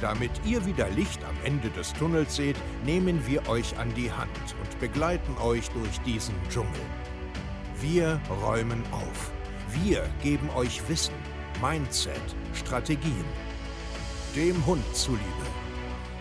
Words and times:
Damit 0.00 0.30
ihr 0.44 0.64
wieder 0.66 0.90
Licht 0.90 1.24
am 1.24 1.34
Ende 1.42 1.70
des 1.70 1.94
Tunnels 1.94 2.36
seht, 2.36 2.56
nehmen 2.84 3.26
wir 3.26 3.48
euch 3.48 3.78
an 3.78 3.92
die 3.94 4.12
Hand 4.12 4.28
und 4.62 4.78
begleiten 4.78 5.38
euch 5.38 5.70
durch 5.70 5.98
diesen 6.00 6.34
Dschungel. 6.50 6.82
Wir 7.80 8.20
räumen 8.42 8.82
auf. 8.92 9.30
Wir 9.82 10.06
geben 10.22 10.50
euch 10.54 10.86
Wissen, 10.88 11.14
Mindset, 11.62 12.20
Strategien. 12.52 13.24
Dem 14.34 14.66
Hund 14.66 14.84
zuliebe. 14.94 15.22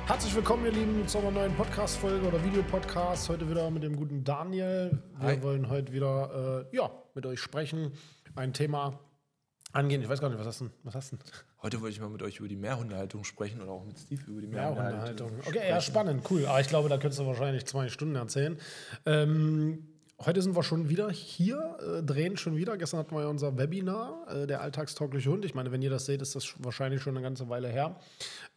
Herzlich 0.08 0.34
willkommen, 0.36 0.66
ihr 0.66 0.72
Lieben, 0.72 1.06
zu 1.06 1.18
einer 1.18 1.32
neuen 1.32 1.54
Podcast-Folge 1.56 2.28
oder 2.28 2.42
Videopodcast. 2.46 3.28
Heute 3.28 3.50
wieder 3.50 3.70
mit 3.72 3.84
dem 3.84 3.98
guten 3.98 4.24
Daniel. 4.24 5.02
Wir 5.20 5.28
Hi. 5.28 5.44
wollen 5.44 5.68
heute 5.68 5.92
wieder 5.92 6.66
äh, 6.72 6.76
ja, 6.76 6.92
mit 7.14 7.26
euch 7.26 7.42
sprechen. 7.42 7.92
Ein 8.36 8.54
Thema 8.54 9.00
angehen. 9.76 10.02
Ich 10.02 10.10
weiß 10.10 10.20
gar 10.22 10.30
nicht, 10.30 10.40
was 10.40 10.48
hast 10.48 10.62
du 10.62 10.66
denn? 10.66 10.74
Was 10.84 10.96
hast 10.96 11.12
du 11.12 11.18
denn? 11.18 11.26
Heute 11.62 11.82
wollte 11.82 11.94
ich 11.94 12.00
mal 12.02 12.10
mit 12.10 12.22
euch 12.22 12.38
über 12.40 12.48
die 12.48 12.56
Mehrhundehaltung 12.56 13.24
sprechen 13.24 13.62
oder 13.62 13.72
auch 13.72 13.86
mit 13.86 14.00
Steve 14.00 14.22
über 14.28 14.42
die 14.42 14.48
Ja, 14.48 14.72
Mehrhundehaltung. 14.72 15.30
Hundehaltung. 15.30 15.48
Okay, 15.48 15.70
ja, 15.70 15.82
spannend, 15.82 16.24
cool. 16.30 16.46
Aber 16.46 16.60
ich 16.62 16.68
glaube, 16.68 16.90
da 16.90 16.98
könntest 16.98 17.20
du 17.20 17.26
wahrscheinlich 17.26 17.66
zwei 17.66 17.90
Stunden 17.90 18.16
erzählen. 18.16 18.58
Ähm, 19.06 19.88
heute 20.26 20.42
sind 20.42 20.56
wir 20.56 20.64
schon 20.64 20.90
wieder 20.90 21.10
hier, 21.12 21.78
äh, 22.00 22.04
drehen 22.04 22.38
schon 22.38 22.56
wieder. 22.56 22.78
Gestern 22.78 23.00
hatten 23.02 23.16
wir 23.16 23.22
ja 23.22 23.28
unser 23.28 23.58
Webinar, 23.58 24.26
äh, 24.30 24.48
der 24.48 24.62
alltagstaugliche 24.62 25.30
Hund. 25.30 25.44
Ich 25.46 25.54
meine, 25.56 25.72
wenn 25.72 25.82
ihr 25.82 25.90
das 25.90 26.06
seht, 26.06 26.22
ist 26.22 26.36
das 26.36 26.54
wahrscheinlich 26.60 27.02
schon 27.02 27.16
eine 27.18 27.24
ganze 27.24 27.50
Weile 27.50 27.68
her. 27.68 28.00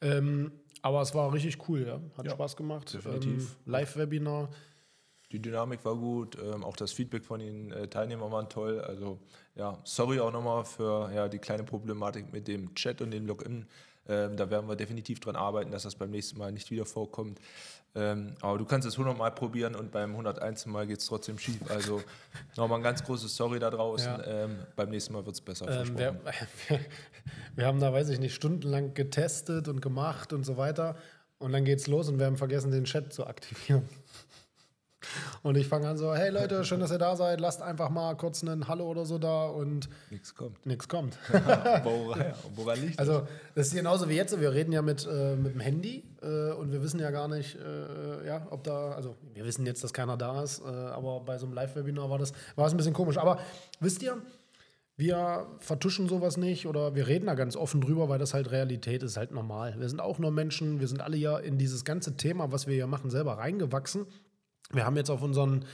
Ähm, 0.00 0.52
aber 0.82 1.02
es 1.02 1.12
war 1.14 1.32
richtig 1.32 1.68
cool, 1.68 1.84
ja. 1.86 2.00
Hat 2.16 2.26
Ja, 2.26 2.32
Spaß 2.32 2.56
gemacht. 2.56 2.94
definitiv. 2.94 3.56
Ähm, 3.66 3.72
Live-Webinar. 3.72 4.48
Die 5.30 5.40
Dynamik 5.40 5.84
war 5.84 5.94
gut, 5.94 6.38
ähm, 6.42 6.64
auch 6.64 6.76
das 6.76 6.92
Feedback 6.92 7.24
von 7.24 7.40
den 7.40 7.70
äh, 7.70 7.88
Teilnehmern 7.88 8.32
war 8.32 8.48
toll. 8.48 8.80
Also 8.80 9.18
ja, 9.54 9.78
sorry 9.84 10.20
auch 10.20 10.32
nochmal 10.32 10.64
für 10.64 11.12
ja, 11.12 11.28
die 11.28 11.38
kleine 11.38 11.64
Problematik 11.64 12.32
mit 12.32 12.48
dem 12.48 12.74
Chat 12.74 13.02
und 13.02 13.10
dem 13.10 13.26
Login. 13.26 13.66
Ähm, 14.08 14.36
da 14.38 14.48
werden 14.48 14.66
wir 14.68 14.76
definitiv 14.76 15.20
dran 15.20 15.36
arbeiten, 15.36 15.70
dass 15.70 15.82
das 15.82 15.94
beim 15.94 16.10
nächsten 16.10 16.38
Mal 16.38 16.50
nicht 16.50 16.70
wieder 16.70 16.86
vorkommt. 16.86 17.38
Ähm, 17.94 18.34
aber 18.40 18.56
du 18.56 18.64
kannst 18.64 18.88
es 18.88 18.94
100 18.94 19.18
Mal 19.18 19.30
probieren 19.32 19.74
und 19.74 19.90
beim 19.90 20.12
101. 20.12 20.66
Mal 20.66 20.86
geht 20.86 21.00
es 21.00 21.06
trotzdem 21.06 21.38
schief. 21.38 21.60
Also 21.68 22.02
nochmal 22.56 22.78
ein 22.78 22.82
ganz 22.82 23.04
großes 23.04 23.36
Sorry 23.36 23.58
da 23.58 23.68
draußen. 23.70 24.06
Ja. 24.06 24.44
Ähm, 24.44 24.58
beim 24.76 24.88
nächsten 24.88 25.12
Mal 25.12 25.26
wird 25.26 25.34
es 25.34 25.42
besser. 25.42 25.68
Ähm, 25.68 25.98
wir, 25.98 26.18
wir 27.56 27.66
haben 27.66 27.80
da, 27.80 27.92
weiß 27.92 28.08
ich 28.08 28.18
nicht, 28.18 28.34
stundenlang 28.34 28.94
getestet 28.94 29.68
und 29.68 29.82
gemacht 29.82 30.32
und 30.32 30.44
so 30.44 30.56
weiter. 30.56 30.96
Und 31.38 31.52
dann 31.52 31.64
geht's 31.64 31.86
los 31.86 32.08
und 32.08 32.18
wir 32.18 32.26
haben 32.26 32.36
vergessen, 32.36 32.70
den 32.70 32.84
Chat 32.84 33.12
zu 33.12 33.26
aktivieren. 33.26 33.88
Und 35.42 35.56
ich 35.56 35.66
fange 35.68 35.88
an 35.88 35.96
so, 35.96 36.14
hey 36.14 36.30
Leute, 36.30 36.64
schön, 36.64 36.80
dass 36.80 36.90
ihr 36.90 36.98
da 36.98 37.16
seid. 37.16 37.40
Lasst 37.40 37.62
einfach 37.62 37.90
mal 37.90 38.16
kurz 38.16 38.42
einen 38.42 38.68
Hallo 38.68 38.86
oder 38.86 39.04
so 39.04 39.18
da 39.18 39.46
und 39.46 39.88
Nichts 40.10 40.34
kommt. 40.34 40.64
nichts 40.66 40.88
kommt. 40.88 41.18
woran, 41.84 42.24
woran 42.54 42.80
liegt 42.80 43.00
das? 43.00 43.08
Also 43.08 43.26
das 43.54 43.68
ist 43.68 43.74
genauso 43.74 44.08
wie 44.08 44.14
jetzt. 44.14 44.38
Wir 44.40 44.52
reden 44.52 44.72
ja 44.72 44.82
mit, 44.82 45.06
äh, 45.06 45.36
mit 45.36 45.54
dem 45.54 45.60
Handy 45.60 46.04
äh, 46.22 46.52
und 46.52 46.72
wir 46.72 46.82
wissen 46.82 47.00
ja 47.00 47.10
gar 47.10 47.28
nicht, 47.28 47.56
äh, 47.56 48.26
ja, 48.26 48.46
ob 48.50 48.64
da, 48.64 48.92
also 48.92 49.16
wir 49.34 49.44
wissen 49.44 49.64
jetzt, 49.66 49.82
dass 49.84 49.92
keiner 49.92 50.16
da 50.16 50.42
ist, 50.42 50.60
äh, 50.60 50.64
aber 50.64 51.20
bei 51.20 51.38
so 51.38 51.46
einem 51.46 51.54
Live-Webinar 51.54 52.10
war 52.10 52.18
das, 52.18 52.32
war 52.56 52.64
das 52.64 52.74
ein 52.74 52.76
bisschen 52.76 52.94
komisch. 52.94 53.18
Aber 53.18 53.38
wisst 53.80 54.02
ihr, 54.02 54.18
wir 54.96 55.46
vertuschen 55.60 56.08
sowas 56.08 56.36
nicht 56.36 56.66
oder 56.66 56.96
wir 56.96 57.06
reden 57.06 57.26
da 57.26 57.34
ganz 57.34 57.54
offen 57.54 57.80
drüber, 57.80 58.08
weil 58.08 58.18
das 58.18 58.34
halt 58.34 58.50
Realität 58.50 59.04
ist, 59.04 59.16
halt 59.16 59.30
normal. 59.30 59.76
Wir 59.78 59.88
sind 59.88 60.00
auch 60.00 60.18
nur 60.18 60.32
Menschen, 60.32 60.80
wir 60.80 60.88
sind 60.88 61.00
alle 61.00 61.16
ja 61.16 61.38
in 61.38 61.56
dieses 61.56 61.84
ganze 61.84 62.16
Thema, 62.16 62.50
was 62.50 62.66
wir 62.66 62.74
hier 62.74 62.88
machen, 62.88 63.08
selber 63.08 63.38
reingewachsen. 63.38 64.06
Wir 64.72 64.84
haben 64.84 64.96
jetzt 64.96 65.10
auf 65.10 65.22
unseren 65.22 65.64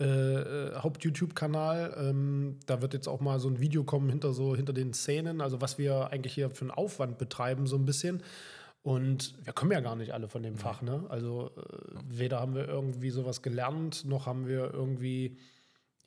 äh, 0.00 0.04
äh, 0.04 0.74
Haupt-YouTube-Kanal, 0.76 1.94
ähm, 1.98 2.58
da 2.66 2.82
wird 2.82 2.94
jetzt 2.94 3.08
auch 3.08 3.20
mal 3.20 3.38
so 3.38 3.48
ein 3.48 3.60
Video 3.60 3.84
kommen 3.84 4.10
hinter 4.10 4.32
so 4.32 4.56
hinter 4.56 4.72
den 4.72 4.92
Szenen, 4.92 5.40
also 5.40 5.60
was 5.60 5.78
wir 5.78 6.10
eigentlich 6.10 6.34
hier 6.34 6.50
für 6.50 6.62
einen 6.62 6.72
Aufwand 6.72 7.16
betreiben, 7.18 7.66
so 7.68 7.76
ein 7.76 7.84
bisschen. 7.84 8.22
Und 8.82 9.34
wir 9.44 9.52
kommen 9.52 9.70
ja 9.70 9.80
gar 9.80 9.96
nicht 9.96 10.12
alle 10.12 10.28
von 10.28 10.42
dem 10.42 10.56
Fach, 10.56 10.82
ne? 10.82 11.06
Also 11.08 11.52
äh, 11.56 11.98
weder 12.08 12.40
haben 12.40 12.54
wir 12.54 12.68
irgendwie 12.68 13.10
sowas 13.10 13.40
gelernt, 13.40 14.04
noch 14.04 14.26
haben 14.26 14.46
wir 14.46 14.74
irgendwie, 14.74 15.38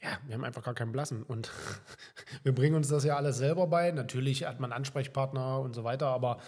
ja, 0.02 0.10
wir 0.28 0.36
haben 0.36 0.44
einfach 0.44 0.64
gar 0.64 0.76
keinen 0.76 0.92
Blassen. 0.92 1.24
Und 1.24 1.50
wir 2.44 2.54
bringen 2.54 2.76
uns 2.76 2.90
das 2.90 3.04
ja 3.04 3.16
alles 3.16 3.38
selber 3.38 3.68
bei. 3.68 3.92
Natürlich 3.92 4.46
hat 4.46 4.60
man 4.60 4.74
Ansprechpartner 4.74 5.60
und 5.62 5.74
so 5.74 5.84
weiter, 5.86 6.08
aber 6.08 6.40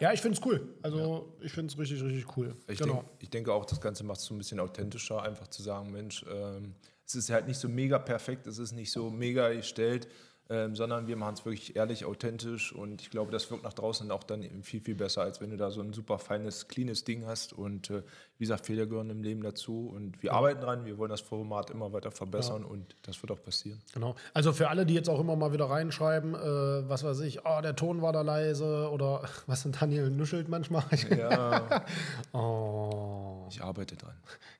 ja, 0.00 0.12
ich 0.12 0.20
finde 0.20 0.38
es 0.38 0.46
cool. 0.46 0.74
Also 0.82 1.36
ich 1.40 1.52
finde 1.52 1.72
es 1.72 1.78
richtig, 1.78 2.02
richtig 2.02 2.36
cool. 2.36 2.54
Ich, 2.68 2.78
genau. 2.78 2.94
denk, 2.94 3.06
ich 3.20 3.30
denke 3.30 3.52
auch, 3.52 3.64
das 3.64 3.80
Ganze 3.80 4.04
macht 4.04 4.18
es 4.18 4.26
so 4.26 4.34
ein 4.34 4.38
bisschen 4.38 4.60
authentischer, 4.60 5.22
einfach 5.22 5.48
zu 5.48 5.62
sagen, 5.62 5.90
Mensch, 5.90 6.24
ähm, 6.30 6.74
es 7.06 7.14
ist 7.14 7.30
halt 7.30 7.46
nicht 7.46 7.58
so 7.58 7.68
mega 7.68 7.98
perfekt, 7.98 8.46
es 8.46 8.58
ist 8.58 8.72
nicht 8.72 8.92
so 8.92 9.10
mega 9.10 9.52
gestellt, 9.52 10.08
ähm, 10.50 10.74
sondern 10.74 11.06
wir 11.06 11.16
machen 11.16 11.34
es 11.34 11.44
wirklich 11.44 11.76
ehrlich, 11.76 12.04
authentisch 12.04 12.72
und 12.72 13.00
ich 13.00 13.10
glaube, 13.10 13.30
das 13.30 13.48
wirkt 13.52 13.62
nach 13.62 13.72
draußen 13.72 14.10
auch 14.10 14.24
dann 14.24 14.42
eben 14.42 14.64
viel, 14.64 14.80
viel 14.80 14.96
besser, 14.96 15.22
als 15.22 15.40
wenn 15.40 15.50
du 15.50 15.56
da 15.56 15.70
so 15.70 15.80
ein 15.80 15.92
super 15.92 16.18
feines, 16.18 16.66
cleanes 16.66 17.04
Ding 17.04 17.24
hast 17.24 17.52
und 17.52 17.88
äh, 17.90 18.02
wie 18.38 18.44
gesagt, 18.44 18.66
Fehler 18.66 18.86
gehören 18.86 19.10
im 19.10 19.22
Leben 19.22 19.44
dazu 19.44 19.92
und 19.94 20.20
wir 20.24 20.32
arbeiten 20.32 20.60
dran, 20.60 20.84
wir 20.84 20.98
wollen 20.98 21.10
das 21.10 21.20
Format 21.20 21.70
immer 21.70 21.92
weiter 21.92 22.10
verbessern 22.10 22.64
und 22.64 22.96
das 23.02 23.22
wird 23.22 23.30
auch 23.30 23.40
passieren. 23.40 23.80
Genau. 23.94 24.16
Also 24.34 24.52
für 24.52 24.70
alle, 24.70 24.86
die 24.86 24.94
jetzt 24.94 25.08
auch 25.08 25.20
immer 25.20 25.36
mal 25.36 25.52
wieder 25.52 25.66
reinschreiben, 25.66 26.34
äh, 26.34 26.88
was 26.88 27.04
weiß 27.04 27.20
ich, 27.20 27.46
oh, 27.46 27.60
der 27.62 27.76
Ton 27.76 28.02
war 28.02 28.12
da 28.12 28.22
leise 28.22 28.90
oder 28.90 29.22
was 29.46 29.62
denn 29.62 29.72
Daniel 29.72 30.10
nuschelt 30.10 30.48
manchmal. 30.48 30.84
Ja, 31.10 31.84
oh. 32.32 33.46
ich 33.50 33.62
arbeite 33.62 33.96
dran. 33.96 34.14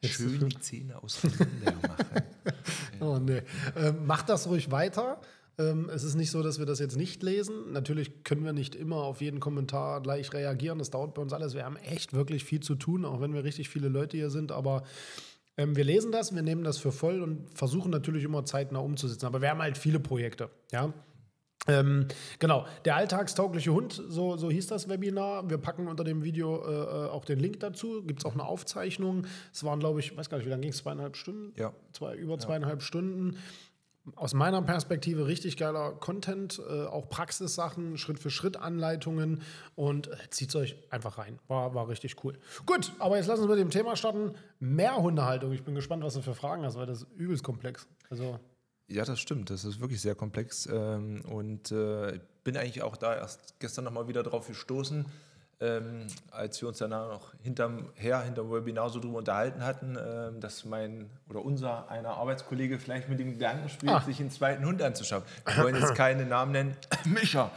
Schön 0.05 0.49
die 0.49 0.61
Zähne 0.61 1.03
auseinander 1.03 1.73
machen. 1.89 2.23
oh 3.01 3.19
nee. 3.19 3.43
Ähm, 3.77 4.07
macht 4.07 4.29
das 4.29 4.47
ruhig 4.49 4.71
weiter. 4.71 5.21
Ähm, 5.61 5.91
es 5.93 6.05
ist 6.05 6.15
nicht 6.15 6.31
so, 6.31 6.43
dass 6.43 6.59
wir 6.59 6.67
das 6.67 6.79
jetzt 6.79 6.97
nicht 6.97 7.23
lesen. 7.23 7.73
Natürlich 7.73 8.25
können 8.25 8.45
wir 8.45 8.53
nicht 8.53 8.75
immer 8.75 8.97
auf 8.97 9.21
jeden 9.21 9.41
Kommentar 9.41 10.01
gleich 10.01 10.33
reagieren. 10.33 10.79
Das 10.79 10.91
dauert 10.91 11.15
bei 11.15 11.21
uns 11.21 11.33
alles. 11.33 11.55
Wir 11.55 11.65
haben 11.65 11.77
echt 11.77 12.15
wirklich 12.15 12.45
viel 12.45 12.61
zu 12.61 12.75
tun, 12.77 13.05
auch 13.05 13.21
wenn 13.21 13.35
wir 13.35 13.45
richtig 13.45 13.69
viele 13.69 13.89
Leute 13.89 14.17
hier 14.17 14.31
sind. 14.31 14.53
Aber 14.53 14.85
ähm, 15.59 15.77
wir 15.77 15.85
lesen 15.85 16.13
das, 16.13 16.35
wir 16.35 16.43
nehmen 16.43 16.65
das 16.65 16.79
für 16.79 16.93
voll 16.93 17.21
und 17.21 17.47
versuchen 17.55 17.91
natürlich 17.91 18.25
immer 18.25 18.45
zeitnah 18.45 18.79
umzusetzen. 18.79 19.27
Aber 19.27 19.43
wir 19.43 19.51
haben 19.51 19.61
halt 19.61 19.77
viele 19.77 20.01
Projekte. 20.01 20.49
Ja. 20.73 20.95
Ähm, 21.69 22.07
genau, 22.39 22.67
der 22.87 22.97
alltagstaugliche 22.97 23.71
Hund, 23.73 24.03
so, 24.09 24.39
so 24.39 24.51
hieß 24.51 24.69
das 24.69 24.89
Webinar. 24.89 25.51
Wir 25.51 25.59
packen 25.59 25.89
unter 25.89 26.05
dem 26.05 26.25
Video 26.25 26.65
äh, 26.65 26.71
äh, 26.71 27.11
auch 27.11 27.27
den 27.27 27.39
Link 27.39 27.61
dazu. 27.61 28.03
Gibt 28.03 28.21
es 28.21 28.25
auch 28.25 28.33
eine 28.33 28.47
Aufzeichnung. 28.47 29.27
Es 29.53 29.63
waren, 29.63 29.79
glaube 29.79 30.01
ich, 30.01 30.17
weiß 30.17 30.31
gar 30.31 30.39
nicht, 30.39 30.47
wie 30.47 30.51
lange 30.51 30.63
ging 30.63 30.71
es? 30.71 30.79
Zweieinhalb 30.79 31.17
Stunden? 31.17 31.53
Ja. 31.57 31.75
Zwei, 31.93 32.17
über 32.17 32.39
zweieinhalb 32.39 32.83
Stunden. 32.83 33.37
Aus 34.17 34.33
meiner 34.33 34.63
Perspektive 34.63 35.27
richtig 35.27 35.57
geiler 35.57 35.93
Content, 35.93 36.61
äh, 36.69 36.85
auch 36.87 37.09
Praxissachen, 37.11 37.99
Schritt 37.99 38.19
für 38.19 38.31
Schritt 38.31 38.57
Anleitungen 38.57 39.43
und 39.75 40.09
äh, 40.09 40.17
zieht 40.31 40.55
euch 40.57 40.77
einfach 40.91 41.19
rein. 41.19 41.39
War, 41.49 41.75
war 41.75 41.89
richtig 41.89 42.25
cool. 42.25 42.39
Gut, 42.65 42.93
aber 42.99 43.19
jetzt 43.19 43.27
lassen 43.27 43.43
wir 43.43 43.49
mit 43.49 43.59
dem 43.59 43.71
Thema 43.71 43.97
starten. 43.97 44.33
Mehrhundehaltung. 44.59 45.53
Ich 45.53 45.65
bin 45.65 45.75
gespannt, 45.75 46.03
was 46.03 46.15
du 46.15 46.23
für 46.23 46.35
Fragen 46.35 46.65
hast, 46.65 46.77
weil 46.77 46.87
das 46.87 47.03
ist 47.03 47.09
übelst 47.17 47.45
komplex. 47.45 47.87
Also, 48.09 48.41
Ja, 48.89 49.05
das 49.05 49.21
stimmt. 49.21 49.51
Das 49.51 49.65
ist 49.65 49.81
wirklich 49.81 50.01
sehr 50.01 50.15
komplex. 50.15 50.67
Ähm, 50.67 51.23
und 51.29 51.71
äh, 51.71 52.17
ich 52.17 52.21
bin 52.43 52.57
eigentlich 52.57 52.83
auch 52.83 52.97
da 52.97 53.15
erst 53.15 53.61
gestern 53.61 53.85
nochmal 53.85 54.09
wieder 54.09 54.23
drauf 54.23 54.49
gestoßen, 54.49 55.05
ähm, 55.61 56.07
als 56.31 56.61
wir 56.63 56.69
uns 56.69 56.79
danach 56.79 57.09
noch 57.09 57.33
hinterm 57.43 57.91
her, 57.95 58.23
hinterm 58.23 58.51
Webinar 58.51 58.89
so 58.91 58.99
drüber 59.01 59.19
unterhalten 59.19 59.65
hatten, 59.65 59.97
ähm, 59.97 60.41
dass 60.41 60.65
mein 60.65 61.11
oder 61.29 61.45
unser 61.45 61.91
einer 61.91 62.11
Arbeitskollege 62.11 62.79
vielleicht 62.79 63.09
mit 63.09 63.19
dem 63.21 63.33
Gedanken 63.33 63.69
spielt, 63.69 63.93
Ah. 63.93 64.01
sich 64.01 64.19
einen 64.21 64.31
zweiten 64.31 64.65
Hund 64.65 64.81
anzuschaffen. 64.83 65.27
Wir 65.55 65.65
wollen 65.65 65.77
jetzt 65.77 65.95
keine 65.95 66.25
Namen 66.25 66.53
nennen. 66.53 66.77
Micha, 67.05 67.51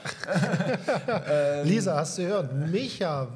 Lisa, 1.64 1.96
hast 1.96 2.18
du 2.18 2.24
gehört? 2.24 2.54
Micha, 2.54 3.28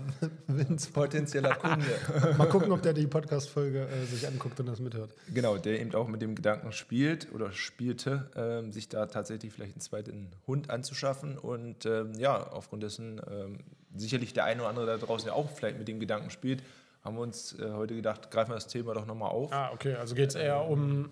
Vince. 0.47 0.89
potenzieller 0.91 1.55
Kunde. 1.55 1.85
Mal 2.37 2.47
gucken, 2.49 2.71
ob 2.71 2.81
der 2.81 2.93
die 2.93 3.07
Podcast-Folge 3.07 3.87
äh, 3.87 4.05
sich 4.05 4.27
anguckt 4.27 4.59
und 4.59 4.65
das 4.67 4.79
mithört. 4.79 5.11
Genau, 5.33 5.57
der 5.57 5.79
eben 5.79 5.93
auch 5.95 6.07
mit 6.07 6.21
dem 6.21 6.35
Gedanken 6.35 6.71
spielt 6.71 7.31
oder 7.33 7.51
spielte, 7.51 8.29
ähm, 8.35 8.71
sich 8.71 8.89
da 8.89 9.05
tatsächlich 9.05 9.53
vielleicht 9.53 9.73
einen 9.73 9.81
zweiten 9.81 10.31
Hund 10.45 10.69
anzuschaffen. 10.69 11.37
Und 11.37 11.85
ähm, 11.85 12.13
ja, 12.19 12.47
aufgrund 12.51 12.83
dessen 12.83 13.21
ähm, 13.29 13.59
sicherlich 13.99 14.33
der 14.33 14.45
eine 14.45 14.61
oder 14.61 14.69
andere 14.69 14.85
da 14.85 14.97
draußen 14.97 15.27
ja 15.27 15.33
auch 15.33 15.49
vielleicht 15.49 15.77
mit 15.77 15.87
dem 15.87 15.99
Gedanken 15.99 16.29
spielt, 16.29 16.63
haben 17.03 17.15
wir 17.15 17.21
uns 17.21 17.57
äh, 17.59 17.71
heute 17.71 17.95
gedacht, 17.95 18.31
greifen 18.31 18.51
wir 18.51 18.55
das 18.55 18.67
Thema 18.67 18.93
doch 18.93 19.05
nochmal 19.05 19.29
auf. 19.31 19.51
Ah, 19.53 19.71
okay, 19.73 19.95
also 19.95 20.13
geht 20.15 20.29
es 20.29 20.35
eher 20.35 20.67
um, 20.67 21.09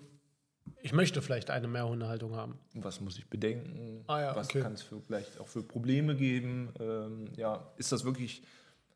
ich 0.82 0.92
möchte 0.92 1.22
vielleicht 1.22 1.50
eine 1.50 1.68
Mehrhundehaltung 1.68 2.34
haben. 2.36 2.58
Was 2.74 3.00
muss 3.00 3.16
ich 3.18 3.28
bedenken? 3.30 4.04
Ah 4.08 4.20
ja, 4.20 4.36
Was 4.36 4.48
okay. 4.48 4.60
kann 4.60 4.72
es 4.74 4.82
vielleicht 4.82 5.40
auch 5.40 5.46
für 5.48 5.62
Probleme 5.62 6.14
geben? 6.16 6.72
Ähm, 6.80 7.26
ja, 7.36 7.66
ist 7.76 7.92
das 7.92 8.04
wirklich 8.04 8.42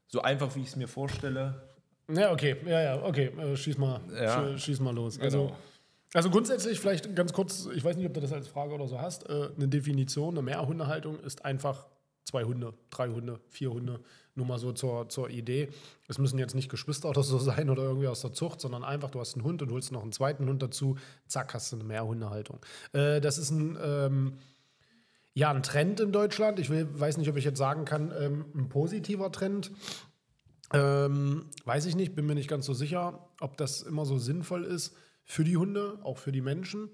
so 0.09 0.21
einfach, 0.23 0.55
wie 0.57 0.61
ich 0.61 0.69
es 0.69 0.77
mir 0.77 0.89
vorstelle? 0.89 1.63
Ja, 2.13 2.33
okay, 2.33 2.57
ja, 2.67 2.81
ja, 2.83 3.03
okay, 3.05 3.27
äh, 3.39 3.57
schieß 3.57 3.79
mal, 3.79 4.01
Ja. 4.13 4.41
schie- 4.49 4.59
schieß 4.59 4.81
mal 4.81 4.95
los. 4.95 5.19
Also, 5.21 5.45
Genau. 5.47 5.57
Also 6.13 6.29
grundsätzlich 6.29 6.81
vielleicht 6.81 7.15
ganz 7.15 7.33
kurz, 7.33 7.69
ich 7.73 7.85
weiß 7.85 7.97
nicht, 7.97 8.05
ob 8.07 8.15
du 8.15 8.21
das 8.21 8.33
als 8.33 8.49
Frage 8.49 8.75
oder 8.75 8.89
so 8.89 9.01
hast, 9.01 9.29
äh, 9.29 9.51
eine 9.57 9.69
Definition, 9.69 10.35
eine 10.35 10.43
Mehrhundehaltung 10.43 11.21
ist 11.21 11.45
einfach 11.45 11.87
zwei 12.25 12.45
Hunde, 12.45 12.75
drei 12.91 13.09
Hunde, 13.09 13.41
vier 13.49 13.71
Hunde, 13.71 14.01
nur 14.35 14.47
mal 14.47 14.59
so 14.59 14.73
zur, 14.73 15.09
zur 15.09 15.31
Idee. 15.31 15.69
Es 16.09 16.19
müssen 16.19 16.39
jetzt 16.39 16.55
nicht 16.55 16.71
Geschwister 16.71 17.09
oder 17.09 17.23
so 17.23 17.39
sein 17.39 17.71
oder 17.71 17.83
irgendwie 17.83 18.09
aus 18.09 18.21
der 18.21 18.33
Zucht, 18.33 18.61
sondern 18.61 18.85
einfach, 18.85 19.11
du 19.11 19.21
hast 19.21 19.35
einen 19.35 19.45
Hund 19.45 19.63
und 19.63 19.71
holst 19.71 19.93
noch 19.93 20.03
einen 20.03 20.13
zweiten 20.13 20.47
Hund 20.47 20.63
dazu, 20.63 20.97
zack, 21.27 21.55
hast 21.55 21.73
du 21.73 21.77
eine 21.77 21.85
Mehrhundehaltung. 21.85 22.61
Äh, 22.93 23.21
das 23.21 23.39
ist 23.39 23.51
ein, 23.51 23.79
ähm, 23.83 24.39
ja, 25.35 25.51
ein 25.51 25.63
Trend 25.63 26.01
in 26.01 26.13
Deutschland. 26.13 26.59
Ich 26.59 26.71
will, 26.71 26.89
weiß 26.93 27.17
nicht, 27.17 27.29
ob 27.29 27.37
ich 27.37 27.45
jetzt 27.45 27.59
sagen 27.59 27.85
kann, 27.85 28.13
ähm, 28.19 28.45
ein 28.55 28.69
positiver 28.69 29.31
Trend. 29.33 29.71
Ähm, 30.73 31.47
weiß 31.65 31.87
ich 31.87 31.97
nicht, 31.97 32.15
bin 32.15 32.27
mir 32.27 32.35
nicht 32.35 32.49
ganz 32.49 32.67
so 32.67 32.75
sicher, 32.75 33.29
ob 33.41 33.57
das 33.57 33.83
immer 33.83 34.07
so 34.07 34.19
sinnvoll 34.19 34.65
ist 34.65 34.95
für 35.25 35.45
die 35.45 35.57
Hunde, 35.57 35.99
auch 36.03 36.19
für 36.19 36.33
die 36.33 36.41
Menschen. 36.41 36.91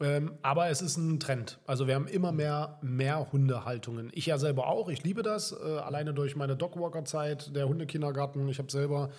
Ähm, 0.00 0.38
aber 0.42 0.68
es 0.68 0.80
ist 0.80 0.96
ein 0.96 1.18
Trend. 1.18 1.58
Also 1.66 1.88
wir 1.88 1.94
haben 1.96 2.06
immer 2.06 2.30
mehr, 2.30 2.78
mehr 2.82 3.32
Hundehaltungen. 3.32 4.10
Ich 4.14 4.26
ja 4.26 4.38
selber 4.38 4.68
auch. 4.68 4.88
Ich 4.88 5.02
liebe 5.02 5.22
das. 5.22 5.52
Äh, 5.52 5.78
alleine 5.78 6.14
durch 6.14 6.36
meine 6.36 6.56
Dogwalker-Zeit, 6.56 7.54
der 7.56 7.68
Hundekindergarten. 7.68 8.48
Ich 8.48 8.58
habe 8.58 8.70
selber 8.70 9.10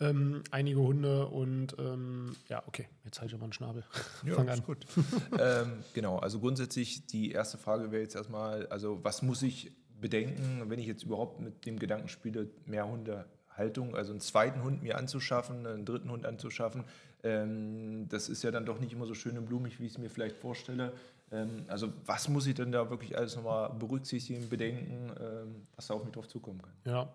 ähm, 0.00 0.42
einige 0.50 0.80
Hunde 0.80 1.26
und 1.26 1.76
ähm, 1.78 2.34
ja, 2.48 2.62
okay, 2.66 2.88
jetzt 3.04 3.20
halte 3.20 3.32
ich 3.32 3.34
aber 3.34 3.44
einen 3.44 3.52
Schnabel. 3.52 3.84
Ja, 4.24 4.34
Fang 4.34 4.48
an. 4.48 4.62
gut. 4.62 4.78
ähm, 5.38 5.84
genau, 5.92 6.18
also 6.18 6.40
grundsätzlich 6.40 7.06
die 7.06 7.32
erste 7.32 7.58
Frage 7.58 7.92
wäre 7.92 8.02
jetzt 8.02 8.16
erstmal, 8.16 8.66
also 8.68 9.04
was 9.04 9.22
muss 9.22 9.42
ich 9.42 9.72
bedenken, 10.00 10.62
wenn 10.68 10.78
ich 10.78 10.86
jetzt 10.86 11.04
überhaupt 11.04 11.40
mit 11.40 11.66
dem 11.66 11.78
Gedanken 11.78 12.08
spiele, 12.08 12.50
mehr 12.66 12.88
Hundehaltung, 12.88 13.94
also 13.94 14.12
einen 14.12 14.20
zweiten 14.20 14.62
Hund 14.62 14.82
mir 14.82 14.98
anzuschaffen, 14.98 15.66
einen 15.66 15.84
dritten 15.84 16.10
Hund 16.10 16.26
anzuschaffen. 16.26 16.84
Ähm, 17.24 18.06
das 18.08 18.28
ist 18.28 18.42
ja 18.44 18.50
dann 18.50 18.66
doch 18.66 18.78
nicht 18.78 18.92
immer 18.92 19.06
so 19.06 19.14
schön 19.14 19.36
und 19.36 19.46
blumig, 19.46 19.80
wie 19.80 19.86
ich 19.86 19.92
es 19.92 19.98
mir 19.98 20.10
vielleicht 20.10 20.36
vorstelle. 20.36 20.92
Ähm, 21.32 21.64
also 21.68 21.92
was 22.04 22.28
muss 22.28 22.46
ich 22.46 22.54
denn 22.54 22.70
da 22.70 22.90
wirklich 22.90 23.16
alles 23.16 23.34
nochmal 23.34 23.70
berücksichtigen, 23.70 24.48
bedenken, 24.48 25.10
ähm, 25.20 25.66
was 25.74 25.86
da 25.86 25.94
auf 25.94 26.04
mich 26.04 26.12
drauf 26.12 26.28
zukommen 26.28 26.60
kann? 26.62 26.74
Ja, 26.84 27.12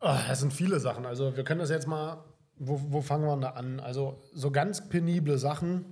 oh, 0.00 0.18
das 0.28 0.40
sind 0.40 0.52
viele 0.52 0.80
Sachen. 0.80 1.06
Also 1.06 1.36
wir 1.36 1.44
können 1.44 1.60
das 1.60 1.70
jetzt 1.70 1.86
mal, 1.86 2.24
wo, 2.56 2.80
wo 2.88 3.00
fangen 3.00 3.24
wir 3.24 3.36
da 3.36 3.50
an? 3.50 3.80
Also 3.80 4.20
so 4.34 4.50
ganz 4.50 4.88
penible 4.88 5.38
Sachen, 5.38 5.84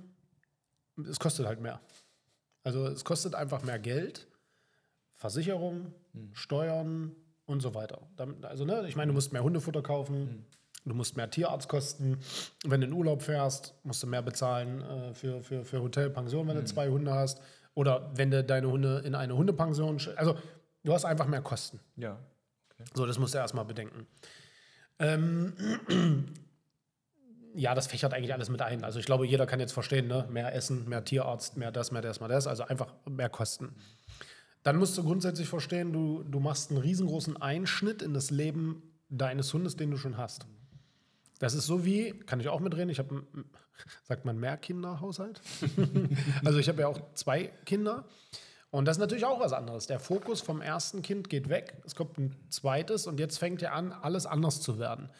es 1.08 1.18
kostet 1.18 1.46
halt 1.46 1.60
mehr. 1.60 1.80
Also 2.64 2.86
es 2.86 3.04
kostet 3.04 3.34
einfach 3.34 3.62
mehr 3.62 3.78
Geld. 3.78 4.26
Versicherung, 5.14 5.94
hm. 6.12 6.34
Steuern 6.34 7.16
und 7.46 7.60
so 7.60 7.74
weiter. 7.74 8.02
Also, 8.42 8.64
ne, 8.64 8.86
ich 8.86 8.96
meine, 8.96 9.08
du 9.08 9.14
musst 9.14 9.32
mehr 9.32 9.42
Hundefutter 9.42 9.82
kaufen, 9.82 10.16
hm. 10.16 10.44
Du 10.86 10.94
musst 10.94 11.16
mehr 11.16 11.30
Tierarztkosten. 11.30 12.18
Wenn 12.64 12.80
du 12.80 12.86
in 12.86 12.92
Urlaub 12.92 13.22
fährst, 13.22 13.74
musst 13.84 14.02
du 14.02 14.06
mehr 14.06 14.22
bezahlen 14.22 14.82
äh, 14.82 15.14
für, 15.14 15.42
für, 15.42 15.64
für 15.64 15.82
Hotel, 15.82 16.10
Pension, 16.10 16.46
wenn 16.48 16.56
hm. 16.56 16.64
du 16.64 16.70
zwei 16.70 16.88
Hunde 16.88 17.12
hast. 17.12 17.40
Oder 17.74 18.10
wenn 18.14 18.30
du 18.30 18.42
deine 18.42 18.70
Hunde 18.70 19.02
in 19.04 19.14
eine 19.14 19.36
Hundepension. 19.36 20.00
Also, 20.16 20.36
du 20.84 20.94
hast 20.94 21.04
einfach 21.04 21.26
mehr 21.26 21.42
Kosten. 21.42 21.80
Ja. 21.96 22.18
Okay. 22.70 22.84
So, 22.94 23.06
das 23.06 23.18
musst 23.18 23.34
du 23.34 23.38
erstmal 23.38 23.64
bedenken. 23.64 24.06
Ähm, 24.98 25.52
ja, 27.54 27.74
das 27.74 27.86
fächert 27.86 28.14
eigentlich 28.14 28.32
alles 28.32 28.48
mit 28.48 28.62
ein. 28.62 28.84
Also 28.84 28.98
ich 28.98 29.06
glaube, 29.06 29.26
jeder 29.26 29.46
kann 29.46 29.60
jetzt 29.60 29.72
verstehen, 29.72 30.06
ne? 30.06 30.26
mehr 30.30 30.54
Essen, 30.54 30.88
mehr 30.88 31.04
Tierarzt, 31.04 31.56
mehr 31.56 31.72
das, 31.72 31.90
mehr 31.90 32.02
das, 32.02 32.20
mehr 32.20 32.28
das. 32.28 32.46
Also 32.46 32.64
einfach 32.64 32.92
mehr 33.08 33.28
Kosten. 33.28 33.74
Dann 34.62 34.76
musst 34.76 34.98
du 34.98 35.02
grundsätzlich 35.02 35.48
verstehen, 35.48 35.92
du, 35.92 36.22
du 36.24 36.40
machst 36.40 36.70
einen 36.70 36.80
riesengroßen 36.80 37.36
Einschnitt 37.36 38.02
in 38.02 38.14
das 38.14 38.30
Leben 38.30 38.82
deines 39.08 39.52
Hundes, 39.54 39.76
den 39.76 39.90
du 39.90 39.96
schon 39.96 40.16
hast. 40.16 40.46
Das 41.38 41.54
ist 41.54 41.66
so 41.66 41.84
wie, 41.84 42.12
kann 42.20 42.40
ich 42.40 42.48
auch 42.48 42.60
mitreden, 42.60 42.88
ich 42.88 42.98
habe, 42.98 43.26
sagt 44.04 44.24
man, 44.24 44.38
Mehrkinderhaushalt. 44.38 45.40
also 46.44 46.58
ich 46.58 46.68
habe 46.68 46.80
ja 46.80 46.88
auch 46.88 47.00
zwei 47.14 47.48
Kinder. 47.64 48.06
Und 48.70 48.86
das 48.86 48.96
ist 48.96 49.00
natürlich 49.00 49.24
auch 49.24 49.40
was 49.40 49.52
anderes. 49.52 49.86
Der 49.86 50.00
Fokus 50.00 50.40
vom 50.40 50.60
ersten 50.60 51.02
Kind 51.02 51.28
geht 51.28 51.48
weg, 51.48 51.80
es 51.84 51.94
kommt 51.94 52.18
ein 52.18 52.36
zweites 52.50 53.06
und 53.06 53.20
jetzt 53.20 53.38
fängt 53.38 53.62
ja 53.62 53.72
an, 53.72 53.92
alles 53.92 54.26
anders 54.26 54.60
zu 54.60 54.78
werden. 54.78 55.10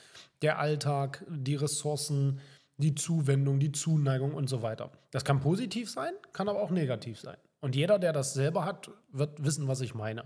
Der 0.42 0.58
Alltag, 0.58 1.24
die 1.28 1.54
Ressourcen, 1.54 2.40
die 2.78 2.94
Zuwendung, 2.94 3.58
die 3.58 3.72
Zuneigung 3.72 4.34
und 4.34 4.48
so 4.48 4.62
weiter. 4.62 4.90
Das 5.10 5.24
kann 5.24 5.40
positiv 5.40 5.90
sein, 5.90 6.12
kann 6.32 6.48
aber 6.48 6.60
auch 6.60 6.70
negativ 6.70 7.20
sein. 7.20 7.36
Und 7.60 7.74
jeder, 7.74 7.98
der 7.98 8.12
das 8.12 8.34
selber 8.34 8.64
hat, 8.64 8.90
wird 9.12 9.42
wissen, 9.42 9.68
was 9.68 9.80
ich 9.80 9.94
meine. 9.94 10.24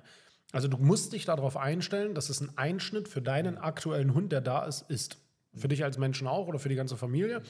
Also 0.52 0.66
du 0.66 0.76
musst 0.78 1.12
dich 1.12 1.24
darauf 1.24 1.56
einstellen, 1.56 2.14
dass 2.14 2.28
es 2.28 2.40
ein 2.40 2.56
Einschnitt 2.58 3.08
für 3.08 3.22
deinen 3.22 3.56
aktuellen 3.56 4.14
Hund, 4.14 4.32
der 4.32 4.40
da 4.40 4.64
ist, 4.64 4.82
ist. 4.90 5.18
Für 5.54 5.68
dich 5.68 5.84
als 5.84 5.98
Menschen 5.98 6.26
auch 6.26 6.46
oder 6.46 6.58
für 6.58 6.68
die 6.68 6.76
ganze 6.76 6.96
Familie. 6.96 7.42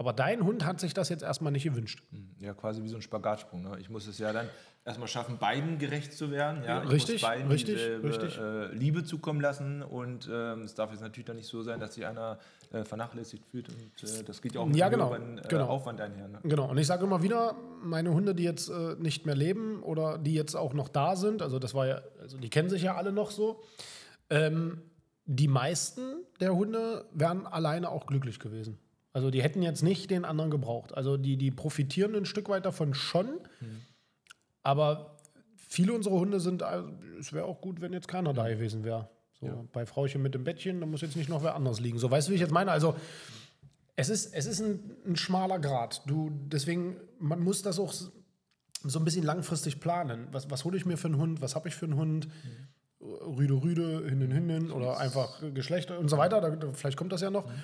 Aber 0.00 0.12
dein 0.12 0.44
Hund 0.44 0.64
hat 0.64 0.78
sich 0.78 0.94
das 0.94 1.08
jetzt 1.08 1.24
erstmal 1.24 1.50
nicht 1.50 1.64
gewünscht. 1.64 2.00
Hm, 2.12 2.30
ja, 2.38 2.54
quasi 2.54 2.84
wie 2.84 2.88
so 2.88 2.94
ein 2.94 3.02
Spagatsprung. 3.02 3.62
Ne? 3.62 3.76
Ich 3.80 3.90
muss 3.90 4.06
es 4.06 4.18
ja 4.18 4.32
dann 4.32 4.48
erstmal 4.84 5.08
schaffen, 5.08 5.38
beiden 5.38 5.78
gerecht 5.78 6.12
zu 6.12 6.30
werden. 6.30 6.62
Ja? 6.62 6.84
Ich 6.84 6.90
richtig, 6.90 7.14
muss 7.16 7.22
beiden 7.22 7.48
richtig, 7.48 7.80
richtig. 8.04 8.38
Äh, 8.38 8.72
Liebe 8.74 9.02
zukommen 9.02 9.40
lassen. 9.40 9.82
Und 9.82 10.30
ähm, 10.32 10.62
es 10.62 10.74
darf 10.74 10.92
jetzt 10.92 11.00
natürlich 11.00 11.26
dann 11.26 11.34
nicht 11.34 11.48
so 11.48 11.64
sein, 11.64 11.80
dass 11.80 11.94
sich 11.94 12.06
einer 12.06 12.38
äh, 12.70 12.84
vernachlässigt 12.84 13.44
fühlt. 13.44 13.70
Und 13.70 14.08
äh, 14.08 14.22
das 14.22 14.40
geht 14.40 14.54
ja 14.54 14.60
auch 14.60 14.66
mit 14.66 14.76
ja, 14.76 14.88
genau, 14.88 15.10
höheren, 15.10 15.42
genau. 15.48 15.66
Aufwand 15.66 16.00
einher. 16.00 16.28
Ne? 16.28 16.38
Genau. 16.44 16.70
Und 16.70 16.78
ich 16.78 16.86
sage 16.86 17.04
immer 17.04 17.24
wieder, 17.24 17.56
meine 17.82 18.14
Hunde, 18.14 18.36
die 18.36 18.44
jetzt 18.44 18.68
äh, 18.68 18.94
nicht 19.00 19.26
mehr 19.26 19.34
leben 19.34 19.82
oder 19.82 20.16
die 20.16 20.34
jetzt 20.34 20.54
auch 20.54 20.74
noch 20.74 20.88
da 20.88 21.16
sind, 21.16 21.42
also 21.42 21.58
das 21.58 21.74
war 21.74 21.88
ja, 21.88 22.02
also 22.20 22.38
die 22.38 22.50
kennen 22.50 22.68
sich 22.68 22.82
ja 22.82 22.94
alle 22.94 23.10
noch 23.10 23.32
so. 23.32 23.64
Ähm, 24.30 24.80
die 25.28 25.46
meisten 25.46 26.24
der 26.40 26.56
Hunde 26.56 27.04
wären 27.12 27.46
alleine 27.46 27.90
auch 27.90 28.06
glücklich 28.06 28.40
gewesen. 28.40 28.78
Also 29.12 29.30
die 29.30 29.42
hätten 29.42 29.62
jetzt 29.62 29.82
nicht 29.82 30.10
den 30.10 30.24
anderen 30.24 30.50
gebraucht. 30.50 30.94
Also 30.94 31.18
die, 31.18 31.36
die 31.36 31.50
profitieren 31.50 32.14
ein 32.14 32.24
Stück 32.24 32.48
weit 32.48 32.64
davon 32.64 32.94
schon. 32.94 33.26
Mhm. 33.60 33.82
Aber 34.62 35.18
viele 35.56 35.92
unserer 35.92 36.14
Hunde 36.14 36.40
sind, 36.40 36.62
also, 36.62 36.88
es 37.20 37.32
wäre 37.32 37.44
auch 37.44 37.60
gut, 37.60 37.82
wenn 37.82 37.92
jetzt 37.92 38.08
keiner 38.08 38.32
da 38.32 38.48
gewesen 38.48 38.84
wäre. 38.84 39.10
So 39.38 39.46
ja. 39.46 39.64
bei 39.72 39.84
Frauchen 39.84 40.22
mit 40.22 40.34
dem 40.34 40.44
Bettchen, 40.44 40.80
da 40.80 40.86
muss 40.86 41.02
jetzt 41.02 41.16
nicht 41.16 41.28
noch 41.28 41.42
wer 41.42 41.54
anders 41.54 41.78
liegen. 41.78 41.98
So 41.98 42.10
weißt 42.10 42.28
du, 42.28 42.30
wie 42.30 42.36
ich 42.36 42.40
jetzt 42.40 42.52
meine? 42.52 42.70
Also 42.70 42.96
es 43.96 44.08
ist, 44.08 44.34
es 44.34 44.46
ist 44.46 44.60
ein, 44.60 44.96
ein 45.06 45.16
schmaler 45.16 45.58
Grad. 45.58 46.02
Du, 46.06 46.30
deswegen, 46.46 46.96
man 47.18 47.40
muss 47.40 47.60
das 47.60 47.78
auch 47.78 47.92
so 47.92 48.98
ein 48.98 49.04
bisschen 49.04 49.24
langfristig 49.24 49.78
planen. 49.78 50.28
Was, 50.32 50.50
was 50.50 50.64
hole 50.64 50.76
ich 50.78 50.86
mir 50.86 50.96
für 50.96 51.08
einen 51.08 51.18
Hund? 51.18 51.42
Was 51.42 51.54
habe 51.54 51.68
ich 51.68 51.74
für 51.74 51.84
einen 51.84 51.96
Hund? 51.96 52.28
Mhm. 52.28 52.68
Rüde, 53.00 53.54
Rüde, 53.62 54.04
Hündin, 54.10 54.32
Hündin 54.32 54.70
oder 54.70 54.98
einfach 54.98 55.42
Geschlechter 55.54 55.98
und 55.98 56.08
so 56.08 56.18
weiter. 56.18 56.40
Da, 56.40 56.72
vielleicht 56.72 56.96
kommt 56.96 57.12
das 57.12 57.20
ja 57.20 57.30
noch. 57.30 57.46
Mhm. 57.46 57.62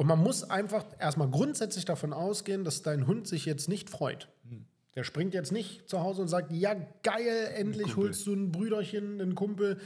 Und 0.00 0.06
man 0.06 0.18
muss 0.18 0.44
einfach 0.44 0.86
erstmal 0.98 1.28
grundsätzlich 1.28 1.84
davon 1.84 2.14
ausgehen, 2.14 2.64
dass 2.64 2.80
dein 2.80 3.06
Hund 3.06 3.28
sich 3.28 3.44
jetzt 3.44 3.68
nicht 3.68 3.90
freut. 3.90 4.28
Hm. 4.48 4.64
Der 4.94 5.04
springt 5.04 5.34
jetzt 5.34 5.52
nicht 5.52 5.90
zu 5.90 6.00
Hause 6.00 6.22
und 6.22 6.28
sagt, 6.28 6.52
ja 6.52 6.74
geil, 7.02 7.52
endlich 7.54 7.96
holst 7.96 8.26
du 8.26 8.32
ein 8.32 8.50
Brüderchen, 8.50 9.20
einen 9.20 9.34
Kumpel. 9.34 9.78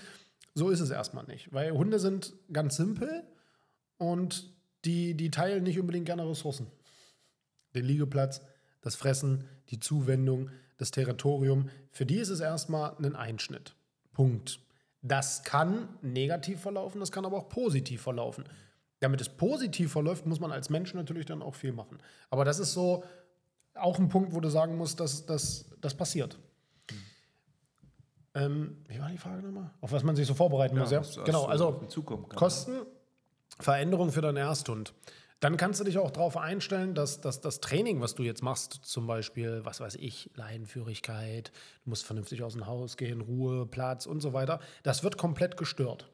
So 0.55 0.71
ist 0.71 0.79
es 0.79 0.91
erstmal 0.91 1.25
nicht. 1.25 1.53
Weil 1.53 1.73
Hunde 1.73 1.99
sind 1.99 2.33
ganz 2.53 2.77
simpel 2.77 3.25
und 3.99 4.55
die, 4.85 5.17
die 5.17 5.33
teilen 5.33 5.65
nicht 5.65 5.81
unbedingt 5.81 6.07
gerne 6.07 6.31
Ressourcen. 6.31 6.69
Den 7.75 7.85
Liegeplatz, 7.85 8.41
das 8.83 8.95
Fressen, 8.95 9.49
die 9.71 9.81
Zuwendung, 9.81 10.49
das 10.77 10.93
Territorium. 10.93 11.71
Für 11.91 12.07
die 12.07 12.19
ist 12.19 12.29
es 12.29 12.39
erstmal 12.39 12.95
ein 13.05 13.17
Einschnitt. 13.17 13.75
Punkt. 14.15 14.61
Das 15.03 15.43
kann 15.45 15.89
negativ 16.01 16.61
verlaufen, 16.61 17.01
das 17.01 17.13
kann 17.13 17.27
aber 17.27 17.37
auch 17.37 17.49
positiv 17.51 18.01
verlaufen. 18.01 18.45
Damit 19.01 19.21
es 19.21 19.29
positiv 19.29 19.93
verläuft, 19.93 20.25
muss 20.25 20.41
man 20.41 20.51
als 20.51 20.71
Mensch 20.71 20.95
natürlich 20.95 21.27
dann 21.27 21.43
auch 21.43 21.55
viel 21.55 21.73
machen. 21.73 21.99
Aber 22.31 22.47
das 22.47 22.59
ist 22.59 22.73
so 22.73 23.05
auch 23.75 23.99
ein 23.99 24.09
Punkt, 24.09 24.35
wo 24.35 24.41
du 24.41 24.49
sagen 24.49 24.79
musst, 24.79 25.01
dass, 25.01 25.27
dass 25.27 25.67
das 25.81 25.95
passiert. 25.95 26.39
Mhm. 26.91 26.97
Ähm, 28.35 28.77
wie 28.89 28.99
war 29.01 29.11
die 29.11 29.19
Frage 29.19 29.43
nochmal? 29.43 29.71
Auf 29.83 29.93
was 29.93 30.03
man 30.03 30.17
sich 30.17 30.27
so 30.27 30.35
vorbereiten 30.35 30.77
ja, 30.77 30.83
muss, 30.83 30.91
ja? 30.91 31.01
Was, 31.01 31.23
genau, 31.25 31.45
also 31.45 31.83
Kosten, 32.35 32.87
Veränderung 33.61 34.11
für 34.11 34.23
deinen 34.23 34.39
Ersthund. 34.39 34.95
Dann 35.41 35.57
kannst 35.57 35.81
du 35.81 35.85
dich 35.85 35.99
auch 35.99 36.11
darauf 36.11 36.37
einstellen, 36.37 36.95
dass, 36.95 37.21
dass 37.21 37.41
das 37.41 37.61
Training, 37.61 38.01
was 38.01 38.15
du 38.15 38.23
jetzt 38.23 38.43
machst, 38.43 38.81
zum 38.83 39.07
Beispiel, 39.07 39.61
was 39.65 39.81
weiß 39.81 39.97
ich, 39.97 40.31
Leinenführigkeit, 40.35 41.53
du 41.85 41.91
musst 41.91 42.07
vernünftig 42.07 42.43
aus 42.43 42.55
dem 42.55 42.67
Haus 42.67 42.97
gehen, 42.97 43.21
Ruhe, 43.21 43.67
Platz 43.67 44.07
und 44.07 44.21
so 44.21 44.33
weiter, 44.33 44.61
das 44.83 45.03
wird 45.03 45.19
komplett 45.19 45.57
gestört. 45.57 46.11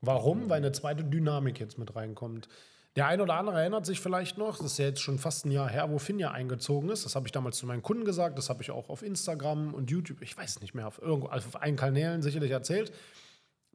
Warum? 0.00 0.50
Weil 0.50 0.58
eine 0.58 0.72
zweite 0.72 1.04
Dynamik 1.04 1.60
jetzt 1.60 1.78
mit 1.78 1.94
reinkommt. 1.94 2.48
Der 2.96 3.06
eine 3.08 3.24
oder 3.24 3.34
andere 3.34 3.58
erinnert 3.58 3.86
sich 3.86 4.00
vielleicht 4.00 4.38
noch, 4.38 4.58
das 4.58 4.66
ist 4.66 4.78
ja 4.78 4.86
jetzt 4.86 5.00
schon 5.00 5.18
fast 5.18 5.46
ein 5.46 5.50
Jahr 5.50 5.68
her, 5.68 5.90
wo 5.90 5.98
Finja 5.98 6.30
eingezogen 6.30 6.90
ist. 6.90 7.04
Das 7.04 7.16
habe 7.16 7.26
ich 7.26 7.32
damals 7.32 7.56
zu 7.56 7.66
meinen 7.66 7.82
Kunden 7.82 8.04
gesagt, 8.04 8.38
das 8.38 8.48
habe 8.48 8.62
ich 8.62 8.70
auch 8.70 8.88
auf 8.88 9.02
Instagram 9.02 9.74
und 9.74 9.90
YouTube, 9.90 10.22
ich 10.22 10.36
weiß 10.36 10.60
nicht 10.60 10.74
mehr, 10.74 10.86
auf 10.86 11.02
irgendwo, 11.02 11.28
also 11.28 11.48
auf 11.48 11.60
allen 11.60 11.76
Kanälen 11.76 12.22
sicherlich 12.22 12.52
erzählt. 12.52 12.92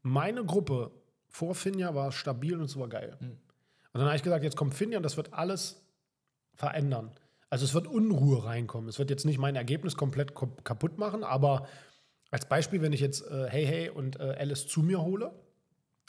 Meine 0.04 0.46
Gruppe 0.46 0.92
vor 1.28 1.54
Finja 1.54 1.94
war 1.96 2.14
stabil 2.14 2.56
und 2.56 2.64
es 2.64 2.80
war 2.80 2.88
geil. 2.88 3.18
Mhm. 3.20 3.38
Und 4.00 4.04
dann 4.06 4.12
habe 4.12 4.16
ich 4.16 4.24
gesagt, 4.24 4.46
jetzt 4.46 4.56
kommt 4.56 4.74
Finja 4.74 4.96
und 4.96 5.04
das 5.04 5.18
wird 5.18 5.34
alles 5.34 5.84
verändern. 6.56 7.12
Also 7.50 7.66
es 7.66 7.74
wird 7.74 7.86
Unruhe 7.86 8.46
reinkommen. 8.46 8.88
Es 8.88 8.98
wird 8.98 9.10
jetzt 9.10 9.26
nicht 9.26 9.40
mein 9.40 9.58
Ergebnis 9.58 9.98
komplett 9.98 10.34
kaputt 10.64 10.98
machen, 10.98 11.26
aber 11.26 11.68
als 12.32 12.46
Beispiel, 12.46 12.82
wenn 12.82 12.94
ich 12.94 13.02
jetzt 13.02 13.30
äh, 13.30 13.50
Hey 13.50 13.66
Hey 13.66 13.90
und 13.90 14.18
äh, 14.18 14.38
Alice 14.40 14.68
zu 14.68 14.84
mir 14.84 15.02
hole, 15.02 15.34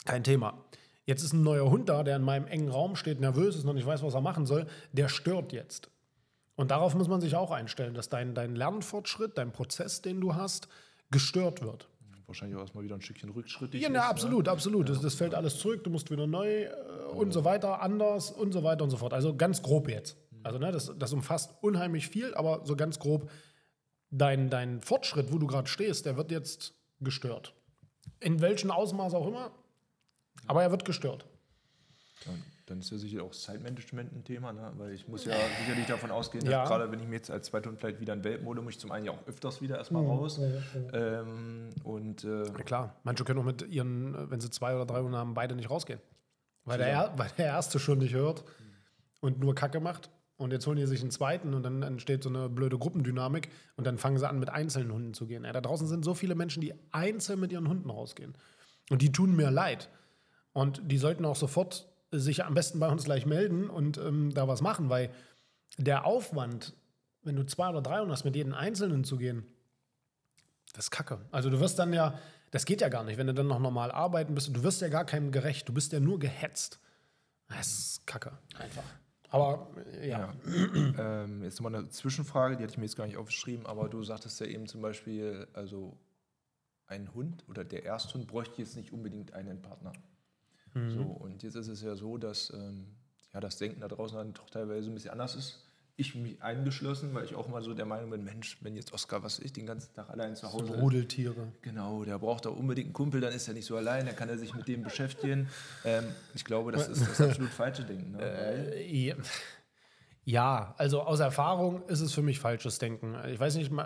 kein 0.05 0.23
Thema. 0.23 0.63
Jetzt 1.03 1.21
ist 1.21 1.33
ein 1.33 1.43
neuer 1.43 1.69
Hund 1.69 1.89
da, 1.89 2.03
der 2.03 2.15
in 2.15 2.21
meinem 2.21 2.47
engen 2.47 2.69
Raum 2.69 2.95
steht, 2.95 3.19
nervös 3.19 3.57
ist, 3.57 3.65
noch 3.65 3.73
nicht 3.73 3.85
weiß, 3.85 4.03
was 4.03 4.13
er 4.13 4.21
machen 4.21 4.45
soll. 4.45 4.67
Der 4.93 5.09
stört 5.09 5.51
jetzt. 5.51 5.91
Und 6.55 6.71
darauf 6.71 6.95
muss 6.95 7.09
man 7.09 7.19
sich 7.19 7.35
auch 7.35 7.51
einstellen, 7.51 7.93
dass 7.93 8.07
dein, 8.07 8.33
dein 8.33 8.55
Lernfortschritt, 8.55 9.37
dein 9.37 9.51
Prozess, 9.51 10.01
den 10.01 10.21
du 10.21 10.35
hast, 10.35 10.69
gestört 11.09 11.61
wird. 11.61 11.89
Wahrscheinlich 12.31 12.55
auch 12.55 12.61
erstmal 12.61 12.85
wieder 12.85 12.95
ein 12.95 13.01
Stückchen 13.01 13.29
rückschrittig. 13.29 13.81
Ja, 13.81 13.89
ist, 13.89 13.93
na, 13.93 14.07
absolut, 14.07 14.47
absolut. 14.47 14.87
Das, 14.87 15.01
das 15.01 15.15
fällt 15.15 15.35
alles 15.35 15.59
zurück, 15.59 15.83
du 15.83 15.89
musst 15.89 16.09
wieder 16.11 16.27
neu 16.27 16.63
äh, 16.63 16.71
und 17.13 17.33
so 17.33 17.43
weiter, 17.43 17.81
anders 17.81 18.31
und 18.31 18.53
so 18.53 18.63
weiter 18.63 18.85
und 18.85 18.89
so 18.89 18.95
fort. 18.95 19.11
Also 19.11 19.35
ganz 19.35 19.61
grob 19.61 19.89
jetzt. 19.89 20.15
Also 20.41 20.57
ne, 20.57 20.71
das, 20.71 20.93
das 20.97 21.11
umfasst 21.11 21.53
unheimlich 21.59 22.07
viel, 22.07 22.33
aber 22.35 22.65
so 22.65 22.77
ganz 22.77 22.99
grob, 22.99 23.29
dein, 24.11 24.49
dein 24.49 24.79
Fortschritt, 24.79 25.33
wo 25.33 25.39
du 25.39 25.45
gerade 25.45 25.67
stehst, 25.67 26.05
der 26.05 26.15
wird 26.15 26.31
jetzt 26.31 26.73
gestört. 27.01 27.53
In 28.21 28.39
welchem 28.39 28.71
Ausmaß 28.71 29.13
auch 29.13 29.27
immer, 29.27 29.51
aber 30.47 30.63
er 30.63 30.71
wird 30.71 30.85
gestört. 30.85 31.25
Ja, 32.25 32.31
dann 32.67 32.79
ist 32.79 32.91
ja 32.91 32.97
sicher 32.97 33.23
auch 33.23 33.31
Zeitmanagement 33.31 34.13
ein 34.13 34.23
Thema, 34.23 34.53
ne? 34.53 34.71
weil 34.77 34.93
ich 34.93 35.07
muss 35.07 35.25
ja 35.25 35.33
sicherlich 35.59 35.87
davon 35.87 36.11
ausgehen, 36.11 36.45
Ja. 36.45 36.59
dass 36.61 36.69
gerade 36.69 36.91
wenn 36.91 36.99
ich 36.99 37.07
mir 37.07 37.15
jetzt 37.15 37.29
als 37.31 37.47
Zweithund 37.47 37.79
vielleicht 37.79 37.99
wieder 37.99 38.13
in 38.13 38.23
Welpen 38.23 38.45
hole, 38.47 38.61
muss 38.61 38.73
ich 38.73 38.79
zum 38.79 38.91
einen 38.91 39.05
ja 39.05 39.11
auch 39.11 39.27
öfters 39.27 39.61
wieder 39.61 39.77
erstmal 39.77 40.05
raus. 40.05 40.39
Ähm, 40.93 41.69
und 41.83 42.23
äh, 42.23 42.43
Ja 42.45 42.63
klar, 42.63 42.95
manche 43.03 43.23
können 43.23 43.39
auch 43.39 43.43
mit 43.45 43.67
ihren, 43.67 44.29
wenn 44.29 44.39
sie 44.39 44.49
zwei 44.49 44.75
oder 44.75 44.85
drei 44.85 45.01
Hunde 45.01 45.17
haben, 45.17 45.33
beide 45.33 45.55
nicht 45.55 45.69
rausgehen. 45.69 45.99
Weil 46.65 46.77
der, 46.77 46.87
Er- 46.87 47.13
weil 47.17 47.29
der 47.37 47.47
erste 47.47 47.79
schon 47.79 47.97
nicht 47.99 48.13
hört 48.13 48.43
und 49.19 49.39
nur 49.39 49.55
Kacke 49.55 49.79
macht. 49.79 50.09
Und 50.37 50.51
jetzt 50.51 50.65
holen 50.65 50.77
die 50.77 50.87
sich 50.87 51.01
einen 51.01 51.11
zweiten 51.11 51.53
und 51.53 51.61
dann 51.61 51.83
entsteht 51.83 52.23
so 52.23 52.29
eine 52.29 52.49
blöde 52.49 52.79
Gruppendynamik 52.79 53.49
und 53.75 53.85
dann 53.85 53.99
fangen 53.99 54.17
sie 54.17 54.27
an, 54.27 54.39
mit 54.39 54.49
einzelnen 54.49 54.91
Hunden 54.91 55.13
zu 55.13 55.27
gehen. 55.27 55.43
Ja, 55.45 55.51
da 55.51 55.61
draußen 55.61 55.85
sind 55.87 56.03
so 56.03 56.15
viele 56.15 56.33
Menschen, 56.33 56.61
die 56.61 56.73
einzeln 56.91 57.39
mit 57.39 57.51
ihren 57.51 57.67
Hunden 57.69 57.91
rausgehen. 57.91 58.33
Und 58.89 59.03
die 59.03 59.11
tun 59.11 59.35
mir 59.35 59.51
leid. 59.51 59.89
Und 60.53 60.81
die 60.91 60.97
sollten 60.97 61.25
auch 61.25 61.35
sofort 61.35 61.87
sich 62.11 62.43
am 62.43 62.53
besten 62.53 62.79
bei 62.79 62.89
uns 62.89 63.05
gleich 63.05 63.25
melden 63.25 63.69
und 63.69 63.97
ähm, 63.97 64.33
da 64.33 64.47
was 64.47 64.61
machen, 64.61 64.89
weil 64.89 65.09
der 65.77 66.05
Aufwand, 66.05 66.73
wenn 67.23 67.35
du 67.35 67.45
zwei 67.45 67.69
oder 67.69 67.81
drei 67.81 67.99
Hunde 67.99 68.11
hast, 68.11 68.25
mit 68.25 68.35
jedem 68.35 68.53
Einzelnen 68.53 69.03
zu 69.03 69.17
gehen, 69.17 69.45
das 70.73 70.85
ist 70.85 70.91
kacke. 70.91 71.19
Also 71.31 71.49
du 71.49 71.59
wirst 71.59 71.79
dann 71.79 71.93
ja, 71.93 72.19
das 72.51 72.65
geht 72.65 72.81
ja 72.81 72.89
gar 72.89 73.03
nicht, 73.03 73.17
wenn 73.17 73.27
du 73.27 73.33
dann 73.33 73.47
noch 73.47 73.59
normal 73.59 73.91
arbeiten 73.91 74.35
bist, 74.35 74.55
du 74.55 74.63
wirst 74.63 74.81
ja 74.81 74.89
gar 74.89 75.05
keinem 75.05 75.31
gerecht, 75.31 75.67
du 75.69 75.73
bist 75.73 75.91
ja 75.93 75.99
nur 75.99 76.19
gehetzt. 76.19 76.79
Das 77.47 77.67
ist 77.67 78.07
kacke, 78.07 78.31
einfach. 78.57 78.83
Aber 79.29 79.69
äh, 80.01 80.09
ja, 80.09 80.19
Ja. 80.19 80.33
ähm, 81.23 81.43
jetzt 81.43 81.59
nochmal 81.59 81.79
eine 81.79 81.89
Zwischenfrage, 81.89 82.57
die 82.57 82.63
hatte 82.63 82.73
ich 82.73 82.77
mir 82.77 82.85
jetzt 82.85 82.97
gar 82.97 83.07
nicht 83.07 83.17
aufgeschrieben, 83.17 83.65
aber 83.65 83.89
du 83.89 84.03
sagtest 84.03 84.39
ja 84.39 84.45
eben 84.45 84.67
zum 84.67 84.81
Beispiel, 84.81 85.47
also 85.53 85.97
ein 86.87 87.13
Hund 87.13 87.45
oder 87.47 87.63
der 87.63 87.85
Ersthund 87.85 88.27
bräuchte 88.27 88.61
jetzt 88.61 88.75
nicht 88.75 88.91
unbedingt 88.91 89.33
einen 89.33 89.61
Partner. 89.61 89.93
So, 90.73 91.01
und 91.01 91.43
jetzt 91.43 91.55
ist 91.55 91.67
es 91.67 91.81
ja 91.81 91.95
so, 91.95 92.17
dass 92.17 92.51
ähm, 92.51 92.87
ja, 93.33 93.39
das 93.39 93.57
Denken 93.57 93.81
da 93.81 93.87
draußen 93.87 94.17
dann 94.17 94.33
doch 94.33 94.49
teilweise 94.49 94.89
ein 94.89 94.93
bisschen 94.93 95.11
anders 95.11 95.35
ist. 95.35 95.65
Ich 95.97 96.15
mich 96.15 96.41
eingeschlossen, 96.41 97.13
weil 97.13 97.25
ich 97.25 97.35
auch 97.35 97.47
mal 97.49 97.61
so 97.61 97.73
der 97.73 97.85
Meinung 97.85 98.09
bin, 98.09 98.23
Mensch, 98.23 98.57
wenn 98.61 98.75
jetzt 98.75 98.93
Oskar, 98.93 99.21
was 99.23 99.39
ich, 99.39 99.51
den 99.53 99.65
ganzen 99.65 99.93
Tag 99.93 100.09
allein 100.09 100.35
zu 100.35 100.51
Hause 100.51 100.73
Rudeltiere. 100.79 101.51
Genau, 101.61 102.05
der 102.05 102.17
braucht 102.17 102.47
auch 102.47 102.55
unbedingt 102.55 102.87
einen 102.87 102.93
Kumpel, 102.93 103.19
dann 103.21 103.33
ist 103.33 103.47
er 103.47 103.53
nicht 103.53 103.65
so 103.65 103.75
allein, 103.75 104.05
dann 104.05 104.15
kann 104.15 104.29
er 104.29 104.37
sich 104.37 104.53
mit 104.53 104.67
dem 104.67 104.83
beschäftigen. 104.83 105.49
Ähm, 105.83 106.05
ich 106.33 106.45
glaube, 106.45 106.71
das 106.71 106.87
ist 106.87 107.01
das 107.01 107.19
absolut 107.21 107.51
falsche 107.51 107.83
Denken. 107.83 108.13
Ne? 108.13 108.21
Äh, 108.21 109.07
Ja. 109.07 109.15
Ja, 110.23 110.75
also 110.77 111.01
aus 111.01 111.19
Erfahrung 111.19 111.83
ist 111.87 111.99
es 111.99 112.13
für 112.13 112.21
mich 112.21 112.39
falsches 112.39 112.77
Denken. 112.77 113.15
Ich 113.27 113.39
weiß 113.39 113.55
nicht, 113.55 113.71
mal, 113.71 113.85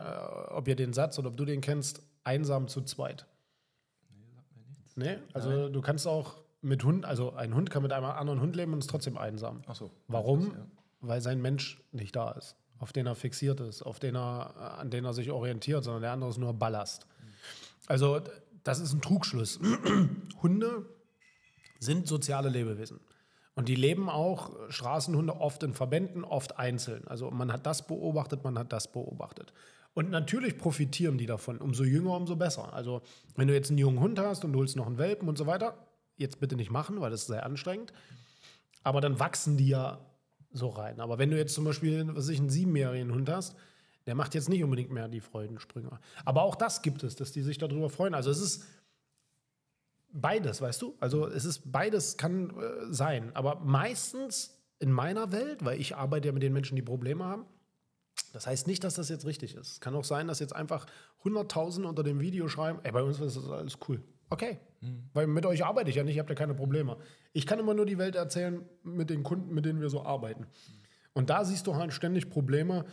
äh, 0.50 0.54
ob 0.54 0.68
ihr 0.68 0.76
den 0.76 0.94
Satz 0.94 1.18
oder 1.18 1.30
ob 1.30 1.38
du 1.38 1.46
den 1.46 1.62
kennst, 1.62 2.02
einsam 2.24 2.68
zu 2.68 2.82
zweit. 2.82 3.26
Nee, 4.96 5.18
also 5.34 5.70
du 5.70 5.82
kannst 5.82 6.08
auch 6.08 6.36
mit 6.66 6.84
Hund, 6.84 7.06
also 7.06 7.34
ein 7.34 7.54
Hund 7.54 7.70
kann 7.70 7.84
mit 7.84 7.94
einem 7.94 8.06
anderen 8.06 8.42
Hund 8.42 8.56
leben 8.56 8.74
und 8.74 8.80
ist 8.80 8.90
trotzdem 8.90 9.18
einsam. 9.18 9.62
ach 9.68 9.76
so. 9.76 9.92
Warum? 10.08 10.48
Ja. 10.48 10.66
Weil 11.02 11.22
sein 11.22 11.42
Mensch 11.42 11.82
nicht 11.92 12.16
da 12.16 12.32
ist, 12.32 12.56
auf 12.80 12.92
den 12.92 13.06
er 13.06 13.16
fixiert 13.16 13.60
ist, 13.60 13.84
auf 13.84 14.00
den 14.00 14.16
er, 14.16 14.80
an 14.80 14.90
den 14.90 15.06
er 15.06 15.14
sich 15.14 15.32
orientiert, 15.32 15.84
sondern 15.84 16.02
der 16.02 16.12
andere 16.12 16.32
ist 16.32 16.38
nur 16.38 16.54
Ballast. 16.54 17.06
Also 17.88 18.20
das 18.64 18.80
ist 18.80 18.94
ein 18.94 19.02
Trugschluss. 19.02 19.60
Hunde 20.42 20.86
sind 21.80 22.08
soziale 22.08 22.50
Lebewesen. 22.50 23.00
Und 23.54 23.70
die 23.70 23.76
leben 23.76 24.10
auch, 24.10 24.52
Straßenhunde, 24.70 25.40
oft 25.40 25.64
in 25.64 25.74
Verbänden, 25.74 26.26
oft 26.26 26.58
einzeln. 26.58 27.08
Also 27.08 27.32
man 27.32 27.54
hat 27.54 27.66
das 27.66 27.88
beobachtet, 27.88 28.44
man 28.44 28.58
hat 28.58 28.74
das 28.74 28.92
beobachtet. 28.92 29.54
Und 29.94 30.10
natürlich 30.10 30.58
profitieren 30.58 31.18
die 31.18 31.26
davon. 31.26 31.60
Umso 31.60 31.84
jünger, 31.84 32.18
umso 32.18 32.36
besser. 32.36 32.74
Also 32.74 33.02
wenn 33.36 33.48
du 33.48 33.54
jetzt 33.54 33.70
einen 33.70 33.78
jungen 33.78 34.00
Hund 34.00 34.20
hast 34.20 34.44
und 34.44 34.52
du 34.52 34.60
holst 34.60 34.76
noch 34.76 34.88
einen 34.88 34.98
Welpen 34.98 35.30
und 35.30 35.38
so 35.38 35.46
weiter, 35.46 35.78
jetzt 36.18 36.40
bitte 36.40 36.56
nicht 36.56 36.72
machen, 36.72 37.02
weil 37.02 37.12
das 37.12 37.22
ist 37.22 37.28
sehr 37.28 37.46
anstrengend. 37.46 37.94
Aber 38.84 39.02
dann 39.02 39.20
wachsen 39.20 39.58
die 39.58 39.68
ja 39.68 40.00
so 40.52 40.70
rein. 40.70 41.00
Aber 41.00 41.18
wenn 41.18 41.32
du 41.32 41.38
jetzt 41.38 41.54
zum 41.54 41.66
Beispiel, 41.66 42.08
was 42.16 42.30
ich, 42.30 42.40
einen 42.40 42.50
siebenjährigen 42.50 43.12
Hund 43.12 43.30
hast, 43.30 43.56
der 44.06 44.16
macht 44.16 44.36
jetzt 44.36 44.50
nicht 44.50 44.64
unbedingt 44.64 44.92
mehr 44.92 45.08
die 45.08 45.22
Freudensprünge. 45.22 46.00
Aber 46.24 46.44
auch 46.44 46.56
das 46.56 46.82
gibt 46.82 47.04
es, 47.04 47.16
dass 47.16 47.32
die 47.32 47.42
sich 47.42 47.58
darüber 47.58 47.90
freuen. 47.90 48.14
Also 48.14 48.30
es 48.30 48.40
ist 48.40 48.66
beides, 50.12 50.62
weißt 50.62 50.82
du? 50.82 50.96
Also 51.00 51.28
es 51.28 51.46
ist 51.46 51.72
beides 51.72 52.18
kann 52.18 52.52
äh, 52.52 52.94
sein. 52.94 53.36
Aber 53.36 53.60
meistens 53.62 54.56
in 54.80 54.92
meiner 54.92 55.32
Welt, 55.32 55.66
weil 55.66 55.80
ich 55.80 55.96
arbeite 55.96 56.28
ja 56.28 56.34
mit 56.34 56.44
den 56.44 56.54
Menschen, 56.54 56.76
die 56.76 56.82
Probleme 56.82 57.26
haben, 57.26 57.46
das 58.34 58.48
heißt 58.48 58.68
nicht, 58.68 58.84
dass 58.84 58.96
das 58.96 59.10
jetzt 59.10 59.26
richtig 59.26 59.56
ist. 59.56 59.72
Es 59.72 59.80
kann 59.80 59.96
auch 59.96 60.04
sein, 60.04 60.28
dass 60.28 60.40
jetzt 60.40 60.56
einfach 60.56 60.86
Hunderttausende 61.24 61.88
unter 61.88 62.04
dem 62.04 62.20
Video 62.20 62.48
schreiben, 62.48 62.80
ey, 62.84 62.92
bei 62.92 63.04
uns 63.04 63.20
ist 63.20 63.38
das 63.38 63.50
alles 63.50 63.78
cool. 63.88 64.02
Okay, 64.30 64.60
weil 65.14 65.28
mit 65.28 65.46
euch 65.46 65.64
arbeite 65.64 65.90
ich 65.90 65.96
ja 65.96 66.04
nicht, 66.04 66.16
ihr 66.16 66.20
habt 66.20 66.30
ja 66.30 66.36
keine 66.36 66.56
Probleme. 66.56 66.98
Ich 67.34 67.46
kann 67.46 67.60
immer 67.60 67.74
nur 67.74 67.86
die 67.86 67.98
Welt 67.98 68.16
erzählen 68.16 68.64
mit 68.84 69.10
den 69.10 69.24
Kunden, 69.24 69.54
mit 69.54 69.66
denen 69.66 69.82
wir 69.82 69.90
so 69.90 70.04
arbeiten. 70.04 70.46
Und 71.14 71.30
da 71.30 71.46
siehst 71.46 71.68
du 71.68 71.76
halt 71.76 71.94
ständig 71.94 72.30
Probleme, 72.30 72.86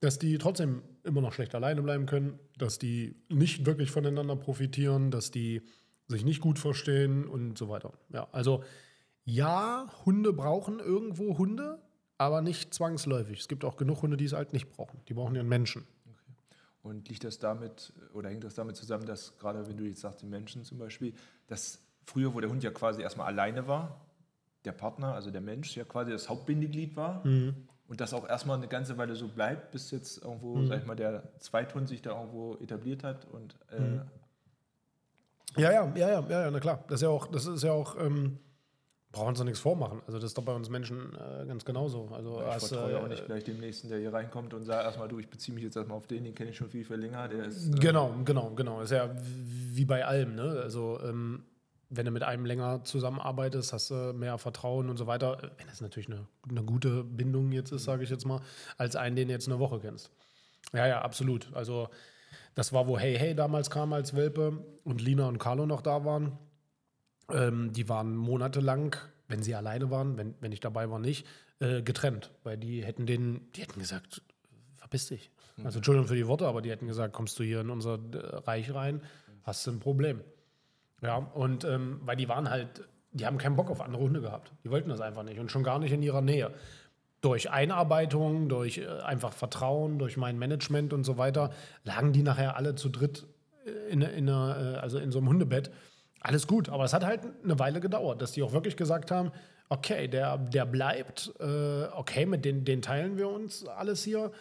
dass 0.00 0.18
die 0.18 0.38
trotzdem 0.38 0.82
immer 1.04 1.20
noch 1.20 1.32
schlecht 1.32 1.54
alleine 1.54 1.82
bleiben 1.82 2.06
können, 2.06 2.38
dass 2.58 2.78
die 2.78 3.16
nicht 3.28 3.66
wirklich 3.66 3.90
voneinander 3.90 4.36
profitieren, 4.36 5.10
dass 5.10 5.30
die 5.30 5.62
sich 6.08 6.24
nicht 6.24 6.40
gut 6.40 6.58
verstehen 6.58 7.26
und 7.26 7.58
so 7.58 7.68
weiter. 7.68 7.92
Ja, 8.12 8.28
also 8.32 8.62
ja, 9.24 9.90
Hunde 10.04 10.32
brauchen 10.32 10.78
irgendwo 10.78 11.38
Hunde, 11.38 11.80
aber 12.18 12.42
nicht 12.42 12.72
zwangsläufig. 12.72 13.40
Es 13.40 13.48
gibt 13.48 13.64
auch 13.64 13.76
genug 13.76 14.02
Hunde, 14.02 14.16
die 14.16 14.26
es 14.26 14.32
halt 14.32 14.52
nicht 14.52 14.70
brauchen. 14.70 15.00
Die 15.08 15.14
brauchen 15.14 15.34
ihren 15.34 15.48
Menschen. 15.48 15.86
Und 16.86 17.08
liegt 17.08 17.24
das 17.24 17.40
damit, 17.40 17.92
oder 18.14 18.28
hängt 18.30 18.44
das 18.44 18.54
damit 18.54 18.76
zusammen, 18.76 19.06
dass 19.06 19.36
gerade 19.38 19.66
wenn 19.68 19.76
du 19.76 19.84
jetzt 19.84 20.00
sagst, 20.00 20.22
die 20.22 20.26
Menschen 20.26 20.62
zum 20.64 20.78
Beispiel, 20.78 21.14
dass 21.48 21.80
früher, 22.04 22.32
wo 22.32 22.40
der 22.40 22.48
Hund 22.48 22.62
ja 22.62 22.70
quasi 22.70 23.02
erstmal 23.02 23.26
alleine 23.26 23.66
war, 23.66 24.00
der 24.64 24.70
Partner, 24.70 25.12
also 25.14 25.32
der 25.32 25.40
Mensch, 25.40 25.76
ja 25.76 25.82
quasi 25.82 26.12
das 26.12 26.28
Hauptbindeglied 26.28 26.94
war 26.94 27.24
und 27.88 28.00
das 28.00 28.14
auch 28.14 28.28
erstmal 28.28 28.56
eine 28.56 28.68
ganze 28.68 28.96
Weile 28.98 29.16
so 29.16 29.26
bleibt, 29.26 29.72
bis 29.72 29.90
jetzt 29.90 30.22
irgendwo, 30.22 30.58
sag 30.68 30.78
ich 30.80 30.86
mal, 30.86 30.94
der 30.94 31.24
Zweithund 31.40 31.88
sich 31.88 32.02
da 32.02 32.10
irgendwo 32.18 32.54
etabliert 32.56 33.02
hat 33.02 33.24
und 33.32 33.56
äh, 33.70 33.80
Ja, 35.56 35.72
ja, 35.72 35.92
ja, 35.96 36.08
ja, 36.08 36.20
ja, 36.28 36.40
ja, 36.42 36.50
na 36.50 36.60
klar. 36.60 36.84
Das 36.86 36.96
ist 36.96 37.02
ja 37.02 37.08
auch, 37.08 37.26
das 37.26 37.46
ist 37.46 37.64
ja 37.64 37.72
auch, 37.72 37.96
ähm, 37.98 38.38
brauchen 39.16 39.28
uns 39.28 39.38
doch 39.38 39.44
nichts 39.44 39.60
vormachen. 39.60 40.02
Also 40.06 40.18
das 40.18 40.30
ist 40.30 40.38
doch 40.38 40.44
bei 40.44 40.54
uns 40.54 40.68
Menschen 40.68 41.14
äh, 41.14 41.46
ganz 41.46 41.64
genauso. 41.64 42.08
Also 42.12 42.40
ich 42.40 42.46
hast, 42.46 42.68
vertraue 42.68 42.92
ja 42.92 42.98
auch 42.98 43.06
äh, 43.06 43.08
nicht 43.08 43.24
gleich 43.26 43.44
dem 43.44 43.58
Nächsten, 43.58 43.88
der 43.88 43.98
hier 43.98 44.12
reinkommt 44.12 44.52
und 44.54 44.64
sagt 44.64 44.84
erstmal, 44.84 45.08
du, 45.08 45.18
ich 45.18 45.28
beziehe 45.28 45.54
mich 45.54 45.64
jetzt 45.64 45.76
erstmal 45.76 45.96
auf 45.96 46.06
den, 46.06 46.24
den 46.24 46.34
kenne 46.34 46.50
ich 46.50 46.56
schon 46.56 46.68
viel, 46.68 46.84
viel 46.84 46.96
länger, 46.96 47.26
der 47.28 47.46
ist... 47.46 47.74
äh, 47.74 47.78
Genau, 47.78 48.14
genau, 48.24 48.50
genau. 48.50 48.82
Ist 48.82 48.92
ja 48.92 49.10
wie 49.22 49.84
bei 49.84 50.04
allem, 50.04 50.34
ne? 50.34 50.60
Also, 50.62 51.00
ähm, 51.02 51.44
wenn 51.88 52.04
du 52.04 52.10
mit 52.10 52.24
einem 52.24 52.44
länger 52.44 52.84
zusammenarbeitest, 52.84 53.72
hast 53.72 53.90
du 53.90 54.12
mehr 54.12 54.38
Vertrauen 54.38 54.90
und 54.90 54.96
so 54.96 55.06
weiter. 55.06 55.38
Wenn 55.56 55.68
das 55.68 55.80
natürlich 55.80 56.08
eine, 56.08 56.26
eine 56.48 56.62
gute 56.62 57.04
Bindung 57.04 57.52
jetzt 57.52 57.72
ist, 57.72 57.84
sage 57.84 58.02
ich 58.02 58.10
jetzt 58.10 58.26
mal, 58.26 58.40
als 58.76 58.96
einen, 58.96 59.16
den 59.16 59.28
du 59.28 59.34
jetzt 59.34 59.48
eine 59.48 59.58
Woche 59.60 59.78
kennst. 59.78 60.10
Ja, 60.72 60.86
ja, 60.86 61.00
absolut. 61.02 61.48
Also, 61.54 61.88
das 62.54 62.72
war, 62.72 62.88
wo 62.88 62.98
Hey 62.98 63.16
Hey 63.16 63.34
damals 63.34 63.70
kam 63.70 63.92
als 63.92 64.16
Welpe 64.16 64.64
und 64.84 65.00
Lina 65.00 65.28
und 65.28 65.38
Carlo 65.38 65.64
noch 65.64 65.80
da 65.80 66.04
waren. 66.04 66.36
Ähm, 67.30 67.72
die 67.72 67.88
waren 67.88 68.14
monatelang, 68.16 68.96
wenn 69.28 69.42
sie 69.42 69.54
alleine 69.54 69.90
waren, 69.90 70.16
wenn, 70.16 70.34
wenn 70.40 70.52
ich 70.52 70.60
dabei 70.60 70.90
war, 70.90 70.98
nicht, 70.98 71.26
äh, 71.60 71.82
getrennt. 71.82 72.30
Weil 72.44 72.56
die 72.56 72.84
hätten 72.84 73.06
den, 73.06 73.50
die 73.52 73.62
hätten 73.62 73.80
gesagt, 73.80 74.22
verpiss 74.76 75.08
dich. 75.08 75.30
Also 75.64 75.78
Entschuldigung 75.78 76.06
für 76.06 76.16
die 76.16 76.26
Worte, 76.26 76.46
aber 76.46 76.60
die 76.60 76.70
hätten 76.70 76.86
gesagt, 76.86 77.14
kommst 77.14 77.38
du 77.38 77.42
hier 77.42 77.60
in 77.60 77.70
unser 77.70 77.94
äh, 77.94 78.36
Reich 78.36 78.74
rein, 78.74 79.00
hast 79.42 79.66
du 79.66 79.70
ein 79.70 79.80
Problem. 79.80 80.20
Ja, 81.02 81.16
und 81.16 81.64
ähm, 81.64 82.00
weil 82.04 82.16
die 82.16 82.28
waren 82.28 82.50
halt, 82.50 82.86
die 83.12 83.26
haben 83.26 83.38
keinen 83.38 83.56
Bock 83.56 83.70
auf 83.70 83.80
andere 83.80 84.02
Hunde 84.02 84.20
gehabt. 84.20 84.52
Die 84.64 84.70
wollten 84.70 84.90
das 84.90 85.00
einfach 85.00 85.22
nicht 85.22 85.38
und 85.38 85.50
schon 85.50 85.62
gar 85.62 85.78
nicht 85.78 85.92
in 85.92 86.02
ihrer 86.02 86.20
Nähe. 86.20 86.52
Durch 87.22 87.50
Einarbeitung, 87.50 88.48
durch 88.48 88.78
äh, 88.78 88.86
einfach 88.86 89.32
Vertrauen, 89.32 89.98
durch 89.98 90.16
mein 90.16 90.38
Management 90.38 90.92
und 90.92 91.04
so 91.04 91.16
weiter, 91.16 91.50
lagen 91.84 92.12
die 92.12 92.22
nachher 92.22 92.56
alle 92.56 92.74
zu 92.74 92.88
dritt 92.88 93.26
äh, 93.64 93.70
in, 93.90 94.02
in, 94.02 94.28
einer, 94.28 94.74
äh, 94.74 94.78
also 94.78 94.98
in 94.98 95.10
so 95.10 95.18
einem 95.18 95.28
Hundebett. 95.28 95.70
Alles 96.26 96.46
gut, 96.46 96.68
aber 96.68 96.84
es 96.84 96.92
hat 96.92 97.04
halt 97.04 97.20
eine 97.44 97.58
Weile 97.58 97.80
gedauert, 97.80 98.20
dass 98.20 98.32
die 98.32 98.42
auch 98.42 98.52
wirklich 98.52 98.76
gesagt 98.76 99.10
haben, 99.10 99.30
okay, 99.68 100.08
der, 100.08 100.38
der 100.38 100.66
bleibt, 100.66 101.32
äh, 101.38 101.84
okay, 101.94 102.26
mit 102.26 102.44
den, 102.44 102.64
den 102.64 102.82
teilen 102.82 103.16
wir 103.16 103.28
uns 103.28 103.66
alles 103.66 104.02
hier. 104.02 104.32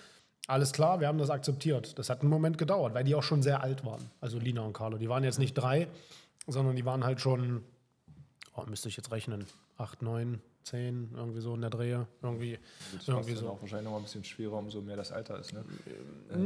Alles 0.48 0.74
klar, 0.74 1.00
wir 1.00 1.08
haben 1.08 1.18
das 1.18 1.30
akzeptiert. 1.30 1.98
Das 1.98 2.10
hat 2.10 2.22
einen 2.22 2.30
Moment 2.30 2.58
gedauert, 2.58 2.94
weil 2.94 3.04
die 3.04 3.16
auch 3.16 3.24
schon 3.24 3.42
sehr 3.42 3.62
alt 3.62 3.86
waren. 3.86 4.10
Also 4.22 4.40
Lina 4.40 4.62
und 4.62 4.74
Carlo. 4.74 4.98
Die 4.98 5.10
waren 5.10 5.24
jetzt 5.24 5.40
nicht 5.40 5.54
drei, 5.54 5.88
sondern 6.48 6.76
die 6.76 6.86
waren 6.86 7.04
halt 7.04 7.22
schon 7.22 7.64
oh, 8.56 8.64
müsste 8.68 8.90
ich 8.90 8.98
jetzt 8.98 9.12
rechnen, 9.12 9.46
acht, 9.78 10.02
neun, 10.02 10.42
zehn, 10.64 11.12
irgendwie 11.16 11.42
so 11.42 11.54
in 11.56 11.62
der 11.62 11.70
Drehe. 11.70 12.08
Irgendwie, 12.22 12.58
Das 12.96 13.08
irgendwie 13.08 13.34
ist 13.34 13.40
so. 13.40 13.50
auch 13.50 13.62
wahrscheinlich 13.62 13.90
noch 13.90 13.98
ein 13.98 14.04
bisschen 14.04 14.24
schwerer, 14.24 14.58
umso 14.58 14.82
mehr 14.82 14.96
das 14.96 15.12
Alter 15.12 15.40
ist. 15.40 15.54
Ne? 15.54 15.64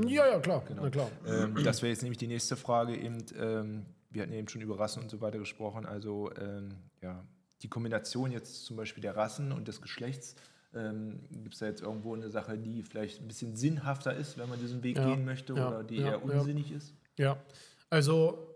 Ja, 0.08 0.28
ja, 0.28 0.40
klar, 0.40 0.64
na 0.76 0.90
klar. 0.90 1.10
Ähm, 1.26 1.56
das 1.64 1.82
wäre 1.82 1.92
jetzt 1.92 2.02
nämlich 2.02 2.18
die 2.18 2.28
nächste 2.28 2.56
Frage. 2.56 2.96
Eben, 2.96 3.24
ähm, 3.40 3.86
wir 4.10 4.24
hatten 4.24 4.34
eben 4.34 4.48
schon 4.48 4.62
über 4.62 4.80
Rassen 4.80 5.04
und 5.04 5.10
so 5.10 5.22
weiter 5.22 5.38
gesprochen. 5.38 5.86
Also 5.86 6.32
ähm, 6.36 6.76
ja, 7.02 7.24
die 7.62 7.68
Kombination 7.68 8.32
jetzt 8.32 8.66
zum 8.66 8.78
Beispiel 8.78 9.02
der 9.02 9.16
Rassen 9.16 9.52
und 9.52 9.68
des 9.68 9.82
Geschlechts. 9.82 10.36
Ähm, 10.74 11.22
Gibt 11.32 11.54
es 11.56 11.60
da 11.60 11.66
jetzt 11.66 11.82
irgendwo 11.82 12.14
eine 12.14 12.30
Sache, 12.30 12.58
die 12.58 12.84
vielleicht 12.84 13.22
ein 13.22 13.28
bisschen 13.28 13.56
sinnhafter 13.56 14.16
ist, 14.16 14.38
wenn 14.38 14.50
man 14.50 14.60
diesen 14.60 14.84
Weg 14.84 14.98
Ja, 14.98 15.08
gehen 15.08 15.26
möchte 15.26 15.54
ja, 15.54 15.68
oder 15.68 15.84
die 15.84 15.98
ja, 15.98 16.10
eher 16.10 16.24
unsinnig 16.24 16.72
ist? 16.72 16.94
Ja, 17.18 17.42
also 17.90 18.56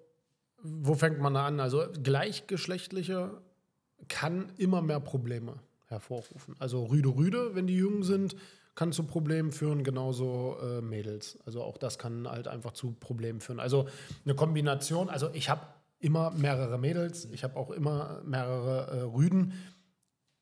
wo 0.62 0.93
fängt 0.95 1.19
man 1.19 1.33
da 1.33 1.45
an? 1.45 1.60
Also 1.60 1.86
gleichgeschlechtliche 2.01 3.41
kann 4.07 4.51
immer 4.57 4.81
mehr 4.81 5.00
Probleme 5.00 5.55
hervorrufen. 5.88 6.55
Also 6.60 6.86
Rüde 6.86 7.10
Rüde, 7.10 7.55
wenn 7.55 7.67
die 7.67 7.77
jung 7.77 8.03
sind, 8.03 8.36
kann 8.75 8.92
zu 8.92 9.03
Problemen 9.03 9.51
führen, 9.51 9.84
genauso 9.84 10.58
äh, 10.62 10.82
Mädels. 10.82 11.38
Also 11.46 11.63
auch 11.63 11.77
das 11.77 12.00
kann 12.00 12.27
halt 12.27 12.48
einfach 12.48 12.72
zu 12.72 12.92
Problemen 13.00 13.39
führen. 13.39 13.60
Also 13.60 13.88
eine 14.25 14.36
Kombination, 14.36 15.10
also 15.10 15.30
ich 15.34 15.50
habe 15.50 15.62
immer 16.00 16.32
mehrere 16.32 16.77
Mädels, 16.77 17.25
ich 17.32 17.44
habe 17.44 17.56
auch 17.56 17.70
immer 17.72 18.22
mehrere 18.25 18.88
äh, 18.88 19.01
Rüden. 19.01 19.53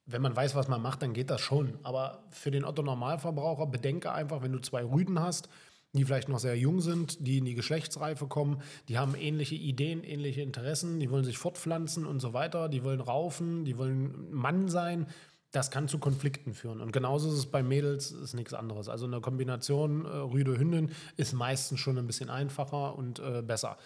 Wenn 0.05 0.21
man 0.21 0.35
weiß, 0.35 0.55
was 0.55 0.67
man 0.67 0.81
macht, 0.81 1.01
dann 1.01 1.13
geht 1.13 1.29
das 1.29 1.41
schon. 1.41 1.77
Aber 1.83 2.23
für 2.29 2.51
den 2.51 2.65
Otto-Normalverbraucher 2.65 3.67
bedenke 3.67 4.11
einfach, 4.11 4.41
wenn 4.41 4.51
du 4.51 4.59
zwei 4.59 4.83
Rüden 4.83 5.19
hast, 5.19 5.49
die 5.93 6.05
vielleicht 6.05 6.29
noch 6.29 6.39
sehr 6.39 6.57
jung 6.57 6.79
sind, 6.79 7.25
die 7.27 7.37
in 7.39 7.45
die 7.45 7.53
Geschlechtsreife 7.53 8.27
kommen, 8.27 8.61
die 8.87 8.97
haben 8.97 9.13
ähnliche 9.13 9.55
Ideen, 9.55 10.03
ähnliche 10.03 10.41
Interessen, 10.41 10.99
die 10.99 11.11
wollen 11.11 11.25
sich 11.25 11.37
fortpflanzen 11.37 12.05
und 12.05 12.21
so 12.21 12.33
weiter, 12.33 12.69
die 12.69 12.83
wollen 12.83 13.01
raufen, 13.01 13.65
die 13.65 13.77
wollen 13.77 14.31
Mann 14.31 14.69
sein. 14.69 15.07
Das 15.51 15.69
kann 15.69 15.87
zu 15.87 15.99
Konflikten 15.99 16.53
führen. 16.53 16.79
Und 16.79 16.93
genauso 16.93 17.29
ist 17.29 17.37
es 17.37 17.45
bei 17.45 17.61
Mädels, 17.61 18.11
ist 18.11 18.33
nichts 18.33 18.53
anderes. 18.53 18.87
Also 18.87 19.05
eine 19.05 19.19
Kombination 19.19 20.05
äh, 20.05 20.09
Rüde-Hündin 20.09 20.91
ist 21.17 21.33
meistens 21.33 21.79
schon 21.79 21.97
ein 21.97 22.07
bisschen 22.07 22.29
einfacher 22.29 22.95
und 22.95 23.19
äh, 23.19 23.41
besser. 23.41 23.77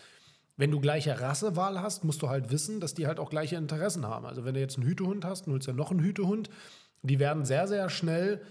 Wenn 0.58 0.72
du 0.72 0.80
gleiche 0.80 1.20
Rassewahl 1.20 1.82
hast, 1.82 2.04
musst 2.04 2.22
du 2.22 2.30
halt 2.30 2.52
wissen, 2.52 2.80
dass 2.80 2.94
die 2.94 3.08
halt 3.08 3.20
auch 3.20 3.30
gleiche 3.30 3.56
Interessen 3.56 4.06
haben. 4.06 4.26
Also 4.26 4.46
wenn 4.46 4.54
du 4.54 4.60
jetzt 4.60 4.78
einen 4.78 4.88
Hütehund 4.88 5.26
hast, 5.26 5.42
und 5.42 5.48
du 5.48 5.54
willst 5.54 5.68
ja 5.68 5.74
noch 5.74 5.92
einen 5.92 6.00
Hütehund, 6.00 6.50
die 7.02 7.20
werden 7.20 7.46
sehr, 7.46 7.68
sehr 7.68 7.90
schnell 7.90 8.42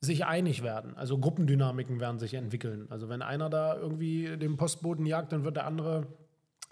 sich 0.00 0.24
einig 0.24 0.62
werden. 0.62 0.96
Also 0.96 1.18
Gruppendynamiken 1.18 2.00
werden 2.00 2.18
sich 2.18 2.34
entwickeln. 2.34 2.86
Also 2.90 3.08
wenn 3.08 3.22
einer 3.22 3.50
da 3.50 3.76
irgendwie 3.76 4.36
den 4.36 4.56
Postboten 4.56 5.04
jagt, 5.04 5.32
dann 5.32 5.44
wird 5.44 5.56
der 5.56 5.66
andere 5.66 6.06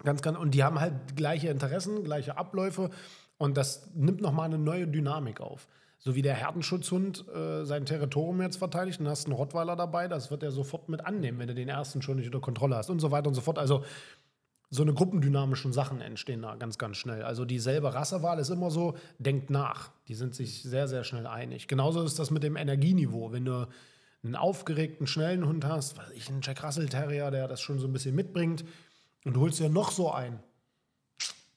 ganz, 0.03 0.21
ganz, 0.21 0.37
und 0.37 0.51
die 0.53 0.63
haben 0.63 0.79
halt 0.79 1.15
gleiche 1.15 1.49
Interessen, 1.49 2.03
gleiche 2.03 2.37
Abläufe 2.37 2.89
und 3.37 3.57
das 3.57 3.89
nimmt 3.95 4.21
nochmal 4.21 4.45
eine 4.45 4.57
neue 4.57 4.87
Dynamik 4.87 5.41
auf. 5.41 5.67
So 5.97 6.13
wie 6.13 6.21
der 6.21 6.35
Herdenschutzhund 6.35 7.27
äh, 7.29 7.65
sein 7.65 7.85
Territorium 7.85 8.41
jetzt 8.41 8.57
verteidigt, 8.57 8.99
dann 8.99 9.07
hast 9.07 9.25
einen 9.25 9.35
Rottweiler 9.35 9.75
dabei, 9.75 10.07
das 10.07 10.29
wird 10.29 10.43
er 10.43 10.51
sofort 10.51 10.87
mit 10.87 11.05
annehmen, 11.05 11.39
wenn 11.39 11.47
du 11.47 11.55
den 11.55 11.69
ersten 11.69 12.01
schon 12.01 12.17
nicht 12.17 12.27
unter 12.27 12.41
Kontrolle 12.41 12.75
hast 12.75 12.89
und 12.89 12.99
so 12.99 13.11
weiter 13.11 13.27
und 13.27 13.33
so 13.33 13.41
fort. 13.41 13.57
Also 13.57 13.83
so 14.69 14.83
eine 14.83 14.93
gruppendynamischen 14.93 15.73
Sachen 15.73 16.01
entstehen 16.01 16.41
da 16.41 16.55
ganz, 16.55 16.77
ganz 16.77 16.97
schnell. 16.97 17.23
Also 17.23 17.45
dieselbe 17.45 17.93
Rassewahl 17.93 18.39
ist 18.39 18.49
immer 18.49 18.71
so, 18.71 18.95
denkt 19.19 19.49
nach. 19.49 19.91
Die 20.07 20.15
sind 20.15 20.35
sich 20.35 20.63
sehr, 20.63 20.87
sehr 20.87 21.03
schnell 21.03 21.27
einig. 21.27 21.67
Genauso 21.67 22.03
ist 22.03 22.19
das 22.19 22.29
mit 22.29 22.43
dem 22.43 22.55
Energieniveau. 22.55 23.31
Wenn 23.31 23.45
du 23.45 23.67
einen 24.23 24.35
aufgeregten, 24.35 25.07
schnellen 25.07 25.47
Hund 25.47 25.65
hast, 25.65 25.97
weiß 25.97 26.11
ich, 26.15 26.29
einen 26.29 26.41
Jack 26.41 26.63
Russell 26.63 26.89
Terrier, 26.89 27.31
der 27.31 27.47
das 27.47 27.61
schon 27.61 27.79
so 27.79 27.87
ein 27.87 27.93
bisschen 27.93 28.15
mitbringt, 28.15 28.65
und 29.23 29.35
du 29.35 29.41
holst 29.41 29.59
dir 29.59 29.69
noch 29.69 29.91
so 29.91 30.11
ein, 30.11 30.39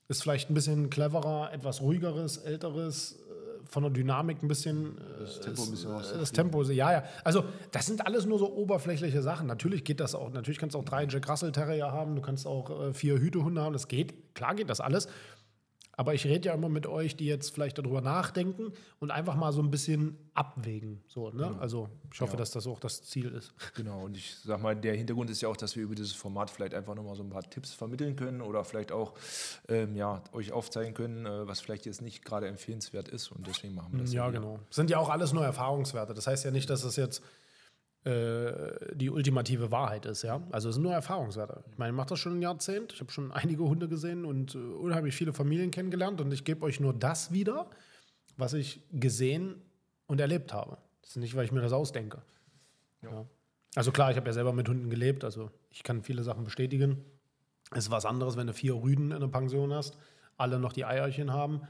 ist 0.09 0.23
vielleicht 0.23 0.51
ein 0.51 0.55
bisschen 0.55 0.91
cleverer, 0.91 1.53
etwas 1.53 1.81
ruhigeres, 1.83 2.39
älteres, 2.39 3.13
äh, 3.13 3.67
von 3.69 3.83
der 3.83 3.93
Dynamik 3.93 4.43
ein 4.43 4.49
bisschen. 4.49 4.97
äh, 4.99 5.21
Das 5.21 5.41
Tempo 5.41 5.63
ein 5.63 5.71
bisschen 5.71 5.91
äh, 5.91 5.95
rauszukriegen. 5.95 6.21
Das 6.21 6.33
Tempo, 6.33 6.63
ja, 6.63 6.93
ja. 6.93 7.05
Also, 7.25 7.45
das 7.71 7.87
sind 7.87 8.07
alles 8.07 8.25
nur 8.25 8.39
so 8.39 8.51
oberflächliche 8.51 9.21
Sachen. 9.23 9.47
Natürlich 9.47 9.85
geht 9.85 10.01
das 10.01 10.15
auch. 10.15 10.31
Natürlich 10.33 10.59
kannst 10.59 10.75
du 10.75 10.79
auch 10.79 10.85
drei 10.85 11.05
Jack 11.07 11.29
Russell 11.29 11.53
Terrier 11.53 11.93
haben, 11.93 12.17
du 12.17 12.23
kannst 12.23 12.47
auch 12.47 12.89
äh, 12.89 12.95
vier 12.95 13.19
Hütehunde 13.19 13.61
haben. 13.61 13.75
Das 13.75 13.89
geht. 13.89 14.35
Klar 14.35 14.55
geht 14.55 14.71
das 14.71 14.81
alles. 14.81 15.09
Aber 15.99 16.15
ich 16.15 16.25
rede 16.27 16.47
ja 16.49 16.55
immer 16.55 16.69
mit 16.69 16.87
euch, 16.87 17.17
die 17.17 17.27
jetzt 17.27 17.53
vielleicht 17.53 17.77
darüber 17.77 18.01
nachdenken 18.01 18.73
und 19.01 19.11
einfach 19.11 19.35
mal 19.35 19.51
so 19.53 19.61
ein 19.61 19.69
bisschen 19.73 20.17
abwägen. 20.33 21.03
So, 21.09 21.31
ne? 21.31 21.57
Also, 21.59 21.89
ich 22.15 22.21
hoffe, 22.21 22.35
Ja. 22.35 22.39
dass 22.39 22.53
das 22.53 22.69
auch 22.69 22.79
das 22.79 23.03
Ziel 23.03 23.33
ist. 23.33 23.53
Genau, 23.75 24.05
und 24.05 24.17
ich 24.17 24.37
sag 24.45 24.63
mal, 24.63 24.77
der 24.77 24.95
Hintergrund 24.95 25.29
ist 25.29 25.41
ja 25.41 25.49
auch, 25.49 25.57
dass 25.57 25.75
wir 25.75 25.83
über 25.83 25.97
dieses 25.97 26.13
Format 26.13 26.51
vielleicht 26.51 26.73
einfach 26.73 26.95
nochmal 26.95 27.17
so 27.17 27.25
ein 27.25 27.31
paar 27.31 27.43
Tipps 27.43 27.73
vermitteln 27.75 28.15
können 28.15 28.41
oder 28.43 28.63
vielleicht 28.65 28.93
auch 28.93 29.15
ähm, 29.69 29.97
ja, 29.97 30.23
euch 30.33 30.53
aufzeigen 30.53 30.95
können, 30.95 31.27
äh, 31.27 31.49
was 31.49 31.59
vielleicht 31.61 31.85
jetzt 31.85 32.01
nicht 32.01 32.25
gerade 32.25 32.47
empfehlenswert 32.47 33.09
ist 33.09 33.33
und 33.33 33.45
deswegen 33.49 33.75
machen 33.75 33.89
wir 33.95 34.01
das. 34.03 34.13
Ja, 34.13 34.25
hier. 34.31 34.35
genau. 34.39 34.61
Sind 34.71 34.91
ja 34.91 34.99
auch 34.99 35.09
alles 35.11 35.33
nur 35.33 35.45
Erfahrungswerte. 35.45 36.15
Das 36.15 36.29
heißt 36.29 36.45
ja 36.45 36.53
nicht, 36.53 36.71
dass 36.71 36.85
es 36.85 36.95
jetzt 36.95 37.23
die 38.95 39.11
ultimative 39.11 39.71
Wahrheit 39.71 40.07
ist, 40.07 40.23
ja. 40.23 40.41
Also 40.51 40.69
es 40.69 40.77
sind 40.77 40.83
nur 40.83 40.95
Erfahrungswerte. 40.95 41.65
Ich 41.71 41.79
meine, 41.79 41.91
ich 41.91 41.97
mache 41.97 42.09
das 42.09 42.19
schon 42.19 42.39
ein 42.39 42.43
Jahrzehnt. 42.43 42.93
Ich 42.93 43.01
habe 43.01 43.11
schon 43.11 43.33
einige 43.33 43.65
Hunde 43.65 43.89
gesehen 43.89 44.25
und 44.25 44.55
äh, 44.55 44.59
unheimlich 44.59 45.15
viele 45.15 45.33
Familien 45.33 45.71
kennengelernt 45.71 46.21
und 46.21 46.33
ich 46.33 46.45
gebe 46.45 46.65
euch 46.65 46.81
nur 46.81 46.95
das 46.95 47.33
wieder, 47.33 47.69
was 48.37 48.55
ich 48.55 48.83
gesehen 48.93 49.57
und 50.07 50.21
erlebt 50.21 50.53
habe. 50.53 50.79
Das 51.03 51.11
ist 51.11 51.17
nicht, 51.17 51.35
weil 51.37 51.45
ich 51.45 51.53
mir 51.53 51.61
das 51.61 51.73
ausdenke. 51.73 52.23
Ja. 53.03 53.27
Also 53.75 53.93
klar, 53.93 54.11
ich 54.11 54.17
habe 54.17 54.27
ja 54.27 54.33
selber 54.33 54.53
mit 54.53 54.69
Hunden 54.69 54.91
gelebt, 54.91 55.25
also 55.25 55.51
ich 55.71 55.83
kann 55.83 56.03
viele 56.03 56.23
Sachen 56.23 56.45
bestätigen. 56.45 57.05
Es 57.73 57.85
ist 57.85 57.91
was 57.91 58.07
anderes, 58.07 58.37
wenn 58.37 58.47
du 58.47 58.55
vier 58.55 58.75
Rüden 58.75 59.13
in 59.13 59.21
der 59.21 59.29
Pension 59.29 59.73
hast, 59.75 59.99
alle 60.37 60.59
noch 60.59 60.73
die 60.73 60.85
Eierchen 60.85 61.33
haben 61.33 61.61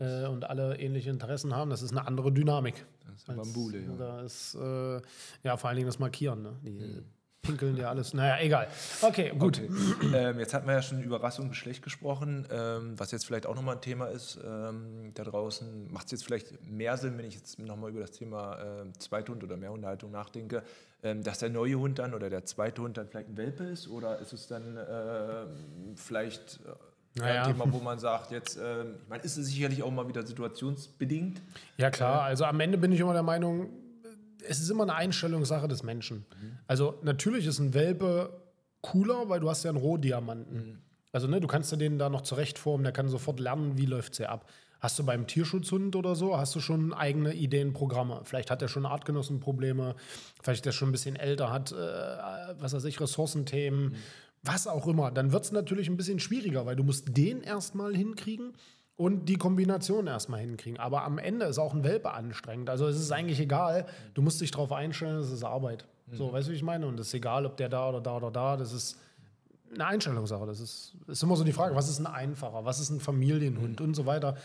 äh, 0.00 0.26
und 0.26 0.48
alle 0.48 0.78
ähnliche 0.78 1.10
Interessen 1.10 1.54
haben. 1.54 1.70
Das 1.70 1.82
ist 1.82 1.90
eine 1.90 2.06
andere 2.06 2.32
Dynamik. 2.32 2.86
Das 3.06 3.22
ist 3.22 3.28
eine 3.28 3.38
Bambule, 3.38 3.80
ja. 3.80 3.92
Da 3.98 4.22
ist, 4.22 4.54
äh, 4.54 5.00
ja, 5.42 5.56
vor 5.56 5.68
allen 5.68 5.76
Dingen 5.76 5.88
das 5.88 5.98
Markieren. 5.98 6.42
Ne? 6.42 6.56
Die 6.62 7.02
pinkeln 7.48 7.76
dir 7.76 7.88
alles. 7.88 8.14
Naja, 8.14 8.38
egal. 8.40 8.68
Okay, 9.00 9.32
gut. 9.36 9.60
Okay. 9.60 9.70
ähm, 10.14 10.38
jetzt 10.38 10.54
hatten 10.54 10.66
wir 10.66 10.74
ja 10.74 10.82
schon 10.82 11.02
über 11.02 11.22
Rasse 11.22 11.40
und 11.42 11.48
Geschlecht 11.48 11.82
gesprochen, 11.82 12.46
ähm, 12.50 12.98
was 12.98 13.10
jetzt 13.10 13.26
vielleicht 13.26 13.46
auch 13.46 13.54
nochmal 13.54 13.76
ein 13.76 13.80
Thema 13.80 14.06
ist 14.06 14.38
ähm, 14.44 15.12
da 15.14 15.24
draußen. 15.24 15.90
Macht 15.92 16.06
es 16.06 16.12
jetzt 16.12 16.24
vielleicht 16.24 16.66
mehr 16.66 16.96
Sinn, 16.96 17.16
wenn 17.16 17.24
ich 17.24 17.34
jetzt 17.34 17.58
nochmal 17.58 17.90
über 17.90 18.00
das 18.00 18.10
Thema 18.10 18.58
ähm, 18.60 18.92
Zweithund 18.98 19.42
oder 19.42 19.56
Mehrhundehaltung 19.56 20.10
nachdenke, 20.10 20.62
ähm, 21.02 21.22
dass 21.22 21.38
der 21.38 21.48
neue 21.48 21.76
Hund 21.76 21.98
dann 21.98 22.14
oder 22.14 22.28
der 22.28 22.44
zweite 22.44 22.82
Hund 22.82 22.96
dann 22.96 23.08
vielleicht 23.08 23.30
ein 23.30 23.36
Welpe 23.36 23.64
ist? 23.64 23.88
Oder 23.88 24.18
ist 24.18 24.32
es 24.32 24.46
dann 24.46 24.76
ähm, 24.76 25.96
vielleicht 25.96 26.60
äh, 26.66 26.72
Naja. 27.18 27.42
ein 27.42 27.52
Thema, 27.52 27.72
wo 27.72 27.78
man 27.78 27.98
sagt, 27.98 28.30
jetzt, 28.30 28.56
ähm, 28.56 28.96
ich 29.02 29.08
meine, 29.08 29.22
ist 29.22 29.36
es 29.36 29.46
sicherlich 29.48 29.82
auch 29.82 29.90
mal 29.90 30.08
wieder 30.08 30.26
situationsbedingt? 30.26 31.40
Ja, 31.76 31.90
klar. 31.90 32.22
Also 32.22 32.44
am 32.44 32.58
Ende 32.60 32.78
bin 32.78 32.92
ich 32.92 33.00
immer 33.00 33.12
der 33.12 33.22
Meinung, 33.22 33.68
es 34.46 34.60
ist 34.60 34.70
immer 34.70 34.84
eine 34.84 34.94
Einstellungssache 34.94 35.68
des 35.68 35.82
Menschen. 35.82 36.24
Also 36.66 36.98
natürlich 37.02 37.46
ist 37.46 37.58
ein 37.58 37.74
Welpe 37.74 38.30
cooler, 38.80 39.28
weil 39.28 39.40
du 39.40 39.50
hast 39.50 39.64
ja 39.64 39.70
einen 39.70 39.78
Rohdiamanten. 39.78 40.80
Also 41.12 41.26
ne, 41.26 41.40
du 41.40 41.46
kannst 41.48 41.72
dir 41.72 41.76
den 41.76 41.98
da 41.98 42.08
noch 42.08 42.22
zurechtformen, 42.22 42.84
der 42.84 42.92
kann 42.92 43.08
sofort 43.08 43.40
lernen, 43.40 43.76
wie 43.76 43.86
läuft 43.86 44.12
es 44.12 44.18
hier 44.18 44.30
ab. 44.30 44.48
Hast 44.80 44.96
du 44.98 45.04
beim 45.04 45.26
Tierschutzhund 45.26 45.96
oder 45.96 46.14
so, 46.14 46.38
hast 46.38 46.54
du 46.54 46.60
schon 46.60 46.92
eigene 46.94 47.34
Ideen, 47.34 47.72
Programme. 47.72 48.20
Vielleicht 48.22 48.50
hat 48.50 48.62
er 48.62 48.68
schon 48.68 48.86
Artgenossenprobleme, 48.86 49.96
vielleicht 50.40 50.64
ist 50.64 50.66
er 50.66 50.72
schon 50.72 50.90
ein 50.90 50.92
bisschen 50.92 51.16
älter, 51.16 51.50
hat, 51.50 51.72
äh, 51.72 51.74
was 52.60 52.74
weiß 52.74 52.84
ich, 52.84 53.00
Ressourcenthemen, 53.00 53.96
was 54.42 54.66
auch 54.66 54.86
immer. 54.86 55.10
Dann 55.10 55.32
wird 55.32 55.44
es 55.44 55.52
natürlich 55.52 55.88
ein 55.88 55.96
bisschen 55.96 56.20
schwieriger, 56.20 56.66
weil 56.66 56.76
du 56.76 56.84
musst 56.84 57.16
den 57.16 57.42
erstmal 57.42 57.94
hinkriegen 57.94 58.54
und 58.96 59.26
die 59.26 59.36
Kombination 59.36 60.06
erstmal 60.06 60.40
hinkriegen. 60.40 60.78
Aber 60.78 61.04
am 61.04 61.18
Ende 61.18 61.46
ist 61.46 61.58
auch 61.58 61.74
ein 61.74 61.84
Welpe 61.84 62.12
anstrengend. 62.12 62.70
Also 62.70 62.86
es 62.88 62.98
ist 62.98 63.12
eigentlich 63.12 63.40
egal. 63.40 63.86
Du 64.14 64.22
musst 64.22 64.40
dich 64.40 64.50
darauf 64.50 64.72
einstellen, 64.72 65.18
es 65.18 65.30
ist 65.30 65.44
Arbeit. 65.44 65.86
So, 66.10 66.32
weißt 66.32 66.48
du, 66.48 66.52
wie 66.52 66.56
ich 66.56 66.62
meine? 66.62 66.86
Und 66.86 66.98
es 66.98 67.08
ist 67.08 67.14
egal, 67.14 67.44
ob 67.44 67.56
der 67.56 67.68
da 67.68 67.90
oder 67.90 68.00
da 68.00 68.16
oder 68.16 68.30
da. 68.30 68.56
Das 68.56 68.72
ist 68.72 68.98
eine 69.74 69.86
Einstellungssache. 69.86 70.46
Das 70.46 70.60
ist, 70.60 70.96
ist 71.06 71.22
immer 71.22 71.36
so 71.36 71.44
die 71.44 71.52
Frage, 71.52 71.74
was 71.74 71.88
ist 71.88 71.98
ein 71.98 72.06
einfacher, 72.06 72.64
was 72.64 72.80
ist 72.80 72.90
ein 72.90 73.00
Familienhund 73.00 73.80
und 73.80 73.94
so 73.94 74.06
weiter. 74.06 74.36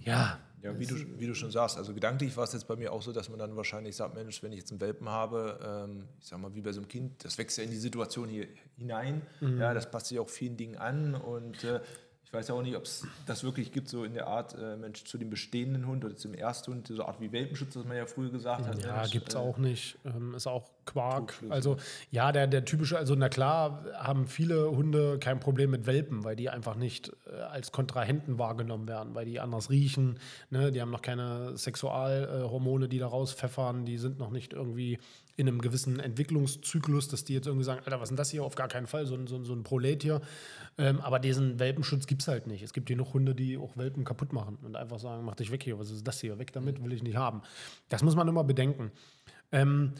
Ja, 0.00 0.38
Ja, 0.62 0.78
wie 0.78 0.86
du, 0.86 0.94
wie 1.18 1.26
du 1.26 1.34
schon 1.34 1.50
sagst, 1.50 1.76
also 1.76 1.92
gedanklich 1.94 2.36
war 2.36 2.44
es 2.44 2.52
jetzt 2.52 2.66
bei 2.66 2.76
mir 2.76 2.92
auch 2.92 3.02
so, 3.02 3.12
dass 3.12 3.28
man 3.28 3.38
dann 3.38 3.54
wahrscheinlich 3.56 3.94
sagt, 3.94 4.14
Mensch, 4.14 4.42
wenn 4.42 4.52
ich 4.52 4.58
jetzt 4.58 4.70
einen 4.72 4.80
Welpen 4.80 5.08
habe, 5.08 5.58
ähm, 5.62 6.04
ich 6.20 6.26
sag 6.26 6.40
mal, 6.40 6.54
wie 6.54 6.62
bei 6.62 6.72
so 6.72 6.80
einem 6.80 6.88
Kind, 6.88 7.24
das 7.24 7.36
wächst 7.38 7.58
ja 7.58 7.64
in 7.64 7.70
die 7.70 7.76
Situation 7.76 8.28
hier 8.28 8.48
hinein, 8.76 9.22
ja, 9.40 9.74
das 9.74 9.90
passt 9.90 10.06
sich 10.06 10.18
auch 10.18 10.30
vielen 10.30 10.56
Dingen 10.56 10.76
an 10.76 11.14
und 11.14 11.62
äh, 11.62 11.80
ich 12.26 12.32
weiß 12.32 12.48
ja 12.48 12.56
auch 12.56 12.62
nicht, 12.62 12.74
ob 12.74 12.82
es 12.82 13.06
das 13.24 13.44
wirklich 13.44 13.70
gibt, 13.70 13.88
so 13.88 14.02
in 14.02 14.12
der 14.12 14.26
Art, 14.26 14.56
äh, 14.58 14.76
Mensch, 14.76 15.04
zu 15.04 15.16
dem 15.16 15.30
bestehenden 15.30 15.86
Hund 15.86 16.04
oder 16.04 16.16
zum 16.16 16.34
Ersthund, 16.34 16.88
so 16.88 17.04
Art 17.04 17.20
wie 17.20 17.30
Welpenschutz, 17.30 17.76
was 17.76 17.84
man 17.84 17.96
ja 17.96 18.06
früher 18.06 18.30
gesagt 18.30 18.66
hat. 18.66 18.82
Ja, 18.82 18.96
Mensch, 18.96 19.12
gibt 19.12 19.28
es 19.28 19.36
äh, 19.36 19.38
auch 19.38 19.58
nicht. 19.58 19.96
Ähm, 20.04 20.34
ist 20.34 20.48
auch 20.48 20.68
Quark. 20.86 21.34
Also, 21.50 21.76
ja, 22.10 22.32
der, 22.32 22.48
der 22.48 22.64
typische, 22.64 22.98
also 22.98 23.14
na 23.14 23.28
klar, 23.28 23.84
haben 23.94 24.26
viele 24.26 24.70
Hunde 24.72 25.20
kein 25.20 25.38
Problem 25.38 25.70
mit 25.70 25.86
Welpen, 25.86 26.24
weil 26.24 26.34
die 26.34 26.50
einfach 26.50 26.74
nicht 26.74 27.12
äh, 27.30 27.36
als 27.36 27.70
Kontrahenten 27.70 28.40
wahrgenommen 28.40 28.88
werden, 28.88 29.14
weil 29.14 29.24
die 29.24 29.38
anders 29.38 29.70
riechen. 29.70 30.18
Ne? 30.50 30.72
Die 30.72 30.80
haben 30.80 30.90
noch 30.90 31.02
keine 31.02 31.56
Sexualhormone, 31.56 32.88
die 32.88 32.98
da 32.98 33.06
rauspfeffern. 33.06 33.84
Die 33.84 33.98
sind 33.98 34.18
noch 34.18 34.30
nicht 34.30 34.52
irgendwie 34.52 34.98
in 35.36 35.48
einem 35.48 35.60
gewissen 35.60 36.00
Entwicklungszyklus, 36.00 37.08
dass 37.08 37.24
die 37.24 37.34
jetzt 37.34 37.46
irgendwie 37.46 37.64
sagen, 37.64 37.80
Alter, 37.84 37.96
was 38.00 38.04
ist 38.04 38.10
denn 38.10 38.16
das 38.16 38.30
hier? 38.30 38.42
Auf 38.42 38.54
gar 38.54 38.68
keinen 38.68 38.86
Fall, 38.86 39.06
so 39.06 39.14
ein, 39.14 39.26
so 39.26 39.36
ein, 39.36 39.44
so 39.44 39.52
ein 39.52 39.62
Prolet 39.62 40.02
hier. 40.02 40.22
Ähm, 40.78 41.00
aber 41.00 41.18
diesen 41.18 41.58
Welpenschutz 41.58 42.06
gibt 42.06 42.22
es 42.22 42.28
halt 42.28 42.46
nicht. 42.46 42.62
Es 42.62 42.72
gibt 42.72 42.88
hier 42.88 42.96
noch 42.96 43.12
Hunde, 43.12 43.34
die 43.34 43.58
auch 43.58 43.76
Welpen 43.76 44.04
kaputt 44.04 44.32
machen 44.32 44.58
und 44.62 44.76
einfach 44.76 44.98
sagen, 44.98 45.24
mach 45.24 45.34
dich 45.34 45.50
weg 45.50 45.62
hier, 45.62 45.78
was 45.78 45.90
ist 45.90 46.06
das 46.06 46.20
hier? 46.20 46.38
Weg 46.38 46.52
damit, 46.52 46.82
will 46.82 46.92
ich 46.92 47.02
nicht 47.02 47.16
haben. 47.16 47.42
Das 47.90 48.02
muss 48.02 48.16
man 48.16 48.26
immer 48.28 48.44
bedenken. 48.44 48.90
Ähm, 49.52 49.92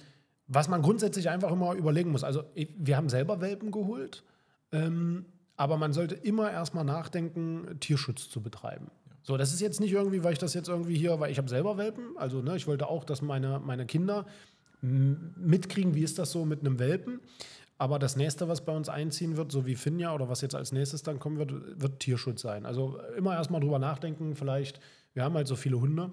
was 0.48 0.68
man 0.68 0.80
grundsätzlich 0.80 1.28
einfach 1.28 1.50
immer 1.50 1.74
überlegen 1.74 2.10
muss, 2.10 2.24
also 2.24 2.44
wir 2.54 2.96
haben 2.96 3.08
selber 3.08 3.40
Welpen 3.40 3.70
geholt, 3.70 4.22
ähm, 4.72 5.26
aber 5.56 5.76
man 5.76 5.92
sollte 5.92 6.14
immer 6.14 6.50
erstmal 6.50 6.84
nachdenken, 6.84 7.78
Tierschutz 7.80 8.30
zu 8.30 8.42
betreiben. 8.42 8.90
So, 9.22 9.36
das 9.36 9.52
ist 9.52 9.60
jetzt 9.60 9.80
nicht 9.80 9.92
irgendwie, 9.92 10.22
weil 10.22 10.34
ich 10.34 10.38
das 10.38 10.54
jetzt 10.54 10.68
irgendwie 10.68 10.96
hier, 10.96 11.18
weil 11.18 11.32
ich 11.32 11.38
habe 11.38 11.48
selber 11.48 11.76
Welpen, 11.76 12.16
also 12.16 12.42
ne, 12.42 12.56
ich 12.56 12.68
wollte 12.68 12.88
auch, 12.88 13.02
dass 13.02 13.22
meine, 13.22 13.58
meine 13.58 13.84
Kinder 13.84 14.24
mitkriegen, 14.86 15.94
wie 15.94 16.02
ist 16.02 16.18
das 16.18 16.32
so 16.32 16.44
mit 16.44 16.60
einem 16.60 16.78
Welpen. 16.78 17.20
Aber 17.78 17.98
das 17.98 18.16
nächste, 18.16 18.48
was 18.48 18.64
bei 18.64 18.74
uns 18.74 18.88
einziehen 18.88 19.36
wird, 19.36 19.52
so 19.52 19.66
wie 19.66 19.74
Finja 19.74 20.14
oder 20.14 20.28
was 20.28 20.40
jetzt 20.40 20.54
als 20.54 20.72
nächstes 20.72 21.02
dann 21.02 21.18
kommen 21.18 21.38
wird, 21.38 21.80
wird 21.80 22.00
Tierschutz 22.00 22.40
sein. 22.40 22.64
Also 22.64 22.98
immer 23.16 23.34
erstmal 23.34 23.60
drüber 23.60 23.78
nachdenken, 23.78 24.34
vielleicht, 24.34 24.80
wir 25.12 25.24
haben 25.24 25.34
halt 25.34 25.46
so 25.46 25.56
viele 25.56 25.78
Hunde, 25.78 26.10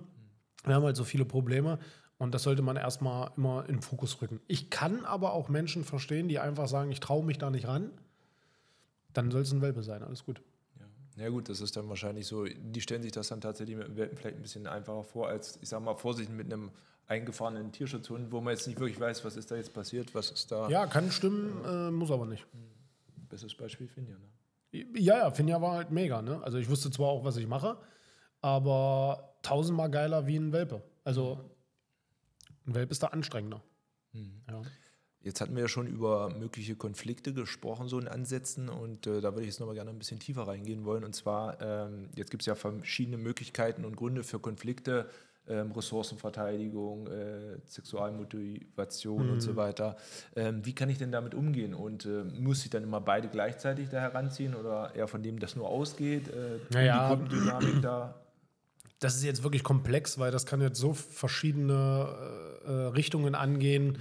wir 0.65 0.75
haben 0.75 0.83
halt 0.83 0.97
so 0.97 1.05
viele 1.05 1.23
Probleme 1.23 1.79
und 2.17 2.33
das 2.33 2.43
sollte 2.43 2.61
man 2.61 2.75
erstmal 2.75 3.31
immer 3.37 3.61
in 3.69 3.75
den 3.75 3.81
Fokus 3.81 4.21
rücken. 4.21 4.41
Ich 4.47 4.69
kann 4.69 5.05
aber 5.05 5.33
auch 5.33 5.47
Menschen 5.47 5.85
verstehen, 5.85 6.27
die 6.27 6.39
einfach 6.39 6.67
sagen, 6.67 6.91
ich 6.91 6.99
traue 6.99 7.23
mich 7.23 7.37
da 7.37 7.49
nicht 7.49 7.67
ran. 7.67 7.91
Dann 9.13 9.31
soll 9.31 9.41
es 9.41 9.51
ein 9.53 9.61
Welpe 9.61 9.83
sein, 9.83 10.03
alles 10.03 10.25
gut. 10.25 10.41
Ja 11.15 11.29
gut, 11.29 11.47
das 11.47 11.61
ist 11.61 11.77
dann 11.77 11.87
wahrscheinlich 11.89 12.25
so, 12.25 12.45
die 12.45 12.81
stellen 12.81 13.03
sich 13.03 13.11
das 13.11 13.27
dann 13.27 13.39
tatsächlich 13.39 13.77
mit 13.77 13.87
dem 13.87 13.95
Welpen 13.95 14.17
vielleicht 14.17 14.37
ein 14.37 14.41
bisschen 14.41 14.65
einfacher 14.65 15.03
vor, 15.03 15.27
als, 15.27 15.59
ich 15.61 15.69
sag 15.69 15.81
mal, 15.83 15.95
vorsichtig 15.95 16.35
mit 16.35 16.51
einem 16.51 16.71
eingefahrenen 17.07 17.71
Tierschutzhund, 17.71 18.31
wo 18.31 18.41
man 18.41 18.53
jetzt 18.53 18.67
nicht 18.67 18.79
wirklich 18.79 18.99
weiß, 18.99 19.25
was 19.25 19.35
ist 19.35 19.51
da 19.51 19.55
jetzt 19.55 19.73
passiert, 19.73 20.13
was 20.15 20.31
ist 20.31 20.51
da. 20.51 20.69
Ja, 20.69 20.87
kann 20.87 21.11
stimmen, 21.11 21.63
äh, 21.65 21.91
muss 21.91 22.11
aber 22.11 22.25
nicht. 22.25 22.45
Bestes 23.29 23.55
Beispiel 23.55 23.87
Finja, 23.87 24.15
ne? 24.17 24.29
Ja, 24.95 25.17
ja, 25.17 25.31
Finja 25.31 25.61
war 25.61 25.73
halt 25.73 25.91
mega, 25.91 26.21
ne? 26.21 26.41
Also 26.43 26.57
ich 26.57 26.69
wusste 26.69 26.89
zwar 26.89 27.09
auch, 27.09 27.23
was 27.23 27.37
ich 27.37 27.47
mache, 27.47 27.77
aber 28.41 29.35
tausendmal 29.43 29.91
geiler 29.91 30.25
wie 30.25 30.37
ein 30.37 30.51
Welpe. 30.51 30.81
Also 31.03 31.39
ein 32.65 32.73
Welpe 32.73 32.91
ist 32.91 33.03
da 33.03 33.07
anstrengender. 33.07 33.61
Mhm. 34.13 34.41
Ja. 34.49 34.61
Jetzt 35.21 35.39
hatten 35.39 35.55
wir 35.55 35.61
ja 35.61 35.69
schon 35.69 35.87
über 35.87 36.29
mögliche 36.31 36.75
Konflikte 36.75 37.33
gesprochen, 37.33 37.87
so 37.87 37.97
in 37.97 38.09
Ansätzen, 38.09 38.67
und 38.67 39.07
äh, 39.07 39.21
da 39.21 39.31
würde 39.33 39.41
ich 39.41 39.47
jetzt 39.47 39.59
nochmal 39.59 39.75
gerne 39.75 39.91
ein 39.91 39.97
bisschen 39.97 40.19
tiefer 40.19 40.47
reingehen 40.47 40.83
wollen. 40.83 41.05
Und 41.05 41.15
zwar, 41.15 41.61
ähm, 41.61 42.09
jetzt 42.15 42.29
gibt 42.29 42.43
es 42.43 42.47
ja 42.47 42.55
verschiedene 42.55 43.17
Möglichkeiten 43.17 43.85
und 43.85 43.95
Gründe 43.95 44.23
für 44.23 44.39
Konflikte 44.39 45.09
ähm, 45.47 45.71
Ressourcenverteidigung, 45.71 47.07
äh, 47.07 47.57
Sexualmotivation 47.65 49.27
mhm. 49.27 49.33
und 49.33 49.41
so 49.41 49.51
mhm. 49.51 49.55
weiter. 49.57 49.97
Ähm, 50.35 50.65
wie 50.65 50.73
kann 50.73 50.89
ich 50.89 50.97
denn 50.97 51.11
damit 51.11 51.35
umgehen? 51.35 51.73
Und 51.73 52.05
äh, 52.05 52.23
muss 52.23 52.63
ich 52.63 52.69
dann 52.69 52.83
immer 52.83 53.01
beide 53.01 53.27
gleichzeitig 53.27 53.89
da 53.89 53.99
heranziehen 53.99 54.55
oder 54.55 54.95
eher 54.95 55.07
von 55.07 55.21
dem 55.21 55.39
das 55.39 55.55
nur 55.55 55.67
ausgeht? 55.67 56.29
Äh, 56.29 56.59
naja, 56.73 57.09
die 57.09 57.15
Gruppendynamik 57.15 57.81
da? 57.81 58.15
Das 58.99 59.15
ist 59.15 59.23
jetzt 59.23 59.43
wirklich 59.43 59.63
komplex, 59.63 60.17
weil 60.17 60.31
das 60.31 60.45
kann 60.45 60.61
jetzt 60.61 60.79
so 60.79 60.93
verschiedene 60.93 62.07
äh, 62.65 62.71
äh, 62.71 62.87
Richtungen 62.87 63.35
angehen. 63.35 63.87
Mhm. 63.87 63.97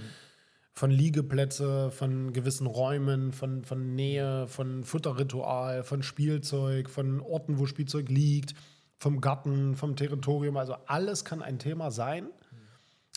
Von 0.75 0.89
Liegeplätze, 0.89 1.91
von 1.91 2.33
gewissen 2.33 2.65
Räumen, 2.65 3.31
von, 3.31 3.63
von 3.63 3.93
Nähe, 3.93 4.47
von 4.47 4.83
Futterritual, 4.83 5.83
von 5.83 6.01
Spielzeug, 6.01 6.89
von 6.89 7.19
Orten, 7.19 7.59
wo 7.59 7.67
Spielzeug 7.67 8.09
liegt 8.09 8.55
vom 8.99 9.21
Garten, 9.21 9.75
vom 9.75 9.95
Territorium. 9.95 10.57
Also 10.57 10.75
alles 10.87 11.25
kann 11.25 11.41
ein 11.41 11.59
Thema 11.59 11.91
sein, 11.91 12.27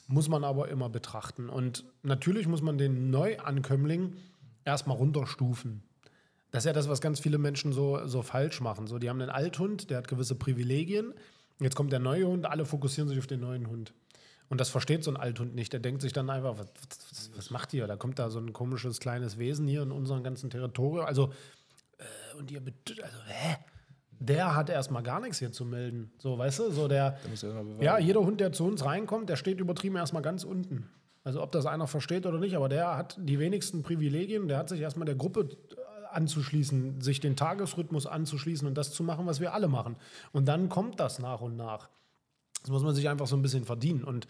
muss 0.08 0.28
man 0.28 0.44
aber 0.44 0.68
immer 0.68 0.88
betrachten. 0.88 1.48
Und 1.48 1.84
natürlich 2.02 2.46
muss 2.46 2.62
man 2.62 2.78
den 2.78 3.10
Neuankömmling 3.10 4.14
erstmal 4.64 4.96
runterstufen. 4.96 5.82
Das 6.50 6.64
ist 6.64 6.66
ja 6.66 6.72
das, 6.72 6.88
was 6.88 7.00
ganz 7.00 7.20
viele 7.20 7.38
Menschen 7.38 7.72
so, 7.72 8.06
so 8.06 8.22
falsch 8.22 8.60
machen. 8.60 8.86
So, 8.86 8.98
die 8.98 9.08
haben 9.08 9.20
einen 9.20 9.30
Althund, 9.30 9.90
der 9.90 9.98
hat 9.98 10.08
gewisse 10.08 10.34
Privilegien. 10.34 11.12
Jetzt 11.60 11.76
kommt 11.76 11.92
der 11.92 12.00
neue 12.00 12.26
Hund, 12.26 12.46
alle 12.46 12.64
fokussieren 12.64 13.08
sich 13.08 13.18
auf 13.18 13.26
den 13.26 13.40
neuen 13.40 13.68
Hund. 13.68 13.92
Und 14.48 14.60
das 14.60 14.70
versteht 14.70 15.02
so 15.02 15.10
ein 15.10 15.16
Althund 15.16 15.54
nicht. 15.54 15.72
Der 15.72 15.80
denkt 15.80 16.02
sich 16.02 16.12
dann 16.12 16.30
einfach, 16.30 16.58
was, 16.58 16.68
was, 17.10 17.30
was 17.36 17.50
macht 17.50 17.74
ihr? 17.74 17.86
Da 17.86 17.96
kommt 17.96 18.18
da 18.18 18.30
so 18.30 18.38
ein 18.38 18.52
komisches 18.52 19.00
kleines 19.00 19.38
Wesen 19.38 19.66
hier 19.66 19.82
in 19.82 19.90
unserem 19.90 20.22
ganzen 20.22 20.50
Territorium. 20.50 21.04
Also, 21.04 21.32
äh, 21.98 22.38
und 22.38 22.50
ihr, 22.50 22.62
also, 23.02 23.18
hä? 23.26 23.56
Der 24.18 24.56
hat 24.56 24.70
erstmal 24.70 25.02
gar 25.02 25.20
nichts 25.20 25.38
hier 25.38 25.52
zu 25.52 25.64
melden. 25.64 26.10
So, 26.18 26.38
weißt 26.38 26.58
du, 26.60 26.70
so 26.70 26.88
der. 26.88 27.18
ja, 27.80 27.98
jeder 27.98 28.20
Hund, 28.20 28.40
der 28.40 28.52
zu 28.52 28.64
uns 28.64 28.84
reinkommt, 28.84 29.28
der 29.28 29.36
steht 29.36 29.60
übertrieben 29.60 29.96
erstmal 29.96 30.22
ganz 30.22 30.44
unten. 30.44 30.88
Also 31.24 31.42
ob 31.42 31.52
das 31.52 31.66
einer 31.66 31.86
versteht 31.86 32.24
oder 32.24 32.38
nicht, 32.38 32.54
aber 32.54 32.68
der 32.68 32.96
hat 32.96 33.16
die 33.20 33.38
wenigsten 33.38 33.82
Privilegien, 33.82 34.48
der 34.48 34.58
hat 34.58 34.68
sich 34.68 34.80
erstmal 34.80 35.06
der 35.06 35.16
Gruppe 35.16 35.40
äh, 35.40 36.14
anzuschließen, 36.14 37.00
sich 37.00 37.20
den 37.20 37.34
Tagesrhythmus 37.34 38.06
anzuschließen 38.06 38.66
und 38.66 38.78
das 38.78 38.92
zu 38.92 39.02
machen, 39.02 39.26
was 39.26 39.40
wir 39.40 39.52
alle 39.52 39.68
machen. 39.68 39.96
Und 40.32 40.46
dann 40.46 40.68
kommt 40.68 41.00
das 41.00 41.18
nach 41.18 41.40
und 41.40 41.56
nach. 41.56 41.88
Das 42.60 42.70
muss 42.70 42.84
man 42.84 42.94
sich 42.94 43.08
einfach 43.08 43.26
so 43.26 43.36
ein 43.36 43.42
bisschen 43.42 43.64
verdienen. 43.64 44.04
Und 44.04 44.28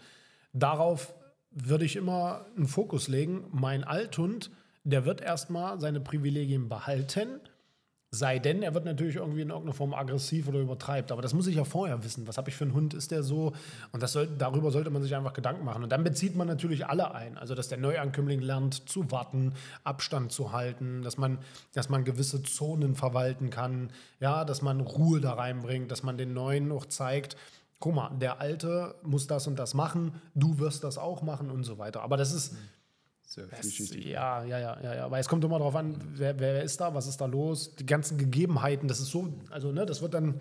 darauf 0.53 1.13
würde 1.51 1.85
ich 1.85 1.95
immer 1.95 2.45
einen 2.55 2.67
Fokus 2.67 3.07
legen. 3.07 3.45
Mein 3.51 3.83
Althund, 3.83 4.51
der 4.83 5.05
wird 5.05 5.21
erstmal 5.21 5.79
seine 5.79 5.99
Privilegien 5.99 6.67
behalten 6.67 7.39
Sei 8.09 8.39
denn, 8.39 8.63
er 8.63 8.73
wird 8.73 8.85
natürlich 8.85 9.17
irgendwie 9.17 9.41
in 9.41 9.49
irgendeiner 9.49 9.73
Form 9.73 9.93
aggressiv 9.93 10.47
oder 10.47 10.59
übertreibt. 10.59 11.11
Aber 11.11 11.21
das 11.21 11.33
muss 11.33 11.45
ich 11.47 11.57
ja 11.57 11.65
vorher 11.65 12.05
wissen. 12.05 12.25
Was 12.25 12.37
habe 12.37 12.49
ich 12.49 12.55
für 12.55 12.63
einen 12.63 12.73
Hund? 12.73 12.93
Ist 12.93 13.11
der 13.11 13.21
so? 13.21 13.51
Und 13.91 14.01
das 14.01 14.13
soll, 14.13 14.29
darüber 14.37 14.71
sollte 14.71 14.89
man 14.89 15.03
sich 15.03 15.13
einfach 15.13 15.33
Gedanken 15.33 15.65
machen. 15.65 15.83
Und 15.83 15.91
dann 15.91 16.05
bezieht 16.05 16.33
man 16.33 16.47
natürlich 16.47 16.85
alle 16.85 17.13
ein. 17.13 17.37
Also, 17.37 17.53
dass 17.53 17.67
der 17.67 17.77
Neuankömmling 17.77 18.39
lernt 18.39 18.87
zu 18.89 19.11
warten, 19.11 19.53
Abstand 19.83 20.31
zu 20.31 20.53
halten, 20.53 21.01
dass 21.01 21.17
man, 21.17 21.39
dass 21.73 21.89
man 21.89 22.05
gewisse 22.05 22.43
Zonen 22.43 22.95
verwalten 22.95 23.49
kann, 23.49 23.91
ja, 24.21 24.45
dass 24.45 24.61
man 24.61 24.79
Ruhe 24.79 25.19
da 25.19 25.33
reinbringt, 25.33 25.91
dass 25.91 26.03
man 26.03 26.17
den 26.17 26.33
Neuen 26.33 26.69
noch 26.69 26.85
zeigt, 26.85 27.35
guck 27.79 27.93
mal, 27.93 28.09
der 28.17 28.39
Alte 28.39 28.95
muss 29.03 29.27
das 29.27 29.47
und 29.47 29.59
das 29.59 29.73
machen, 29.73 30.13
du 30.33 30.59
wirst 30.59 30.85
das 30.85 30.97
auch 30.97 31.21
machen 31.23 31.51
und 31.51 31.65
so 31.65 31.77
weiter. 31.77 32.01
Aber 32.03 32.15
das 32.15 32.31
ist. 32.31 32.55
Sehr. 33.27 33.49
Ja, 33.99 34.43
ja, 34.45 34.57
ja, 34.57 34.81
ja, 34.81 34.95
ja. 34.95 35.11
Weil 35.11 35.19
es 35.19 35.27
kommt 35.27 35.43
immer 35.43 35.59
darauf 35.59 35.75
an, 35.75 35.97
wer, 36.15 36.39
wer 36.39 36.63
ist 36.63 36.79
da, 36.79 36.93
was 36.93 37.07
ist 37.07 37.17
da 37.17 37.25
los, 37.25 37.75
die 37.75 37.85
ganzen 37.85 38.17
Gegebenheiten, 38.17 38.87
das 38.87 39.01
ist 39.01 39.09
so, 39.09 39.33
also 39.49 39.73
ne, 39.73 39.85
das 39.85 40.01
wird 40.01 40.13
dann, 40.13 40.39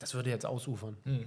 das 0.00 0.12
würde 0.12 0.30
jetzt 0.30 0.44
ausufern. 0.44 0.96
Mhm. 1.04 1.26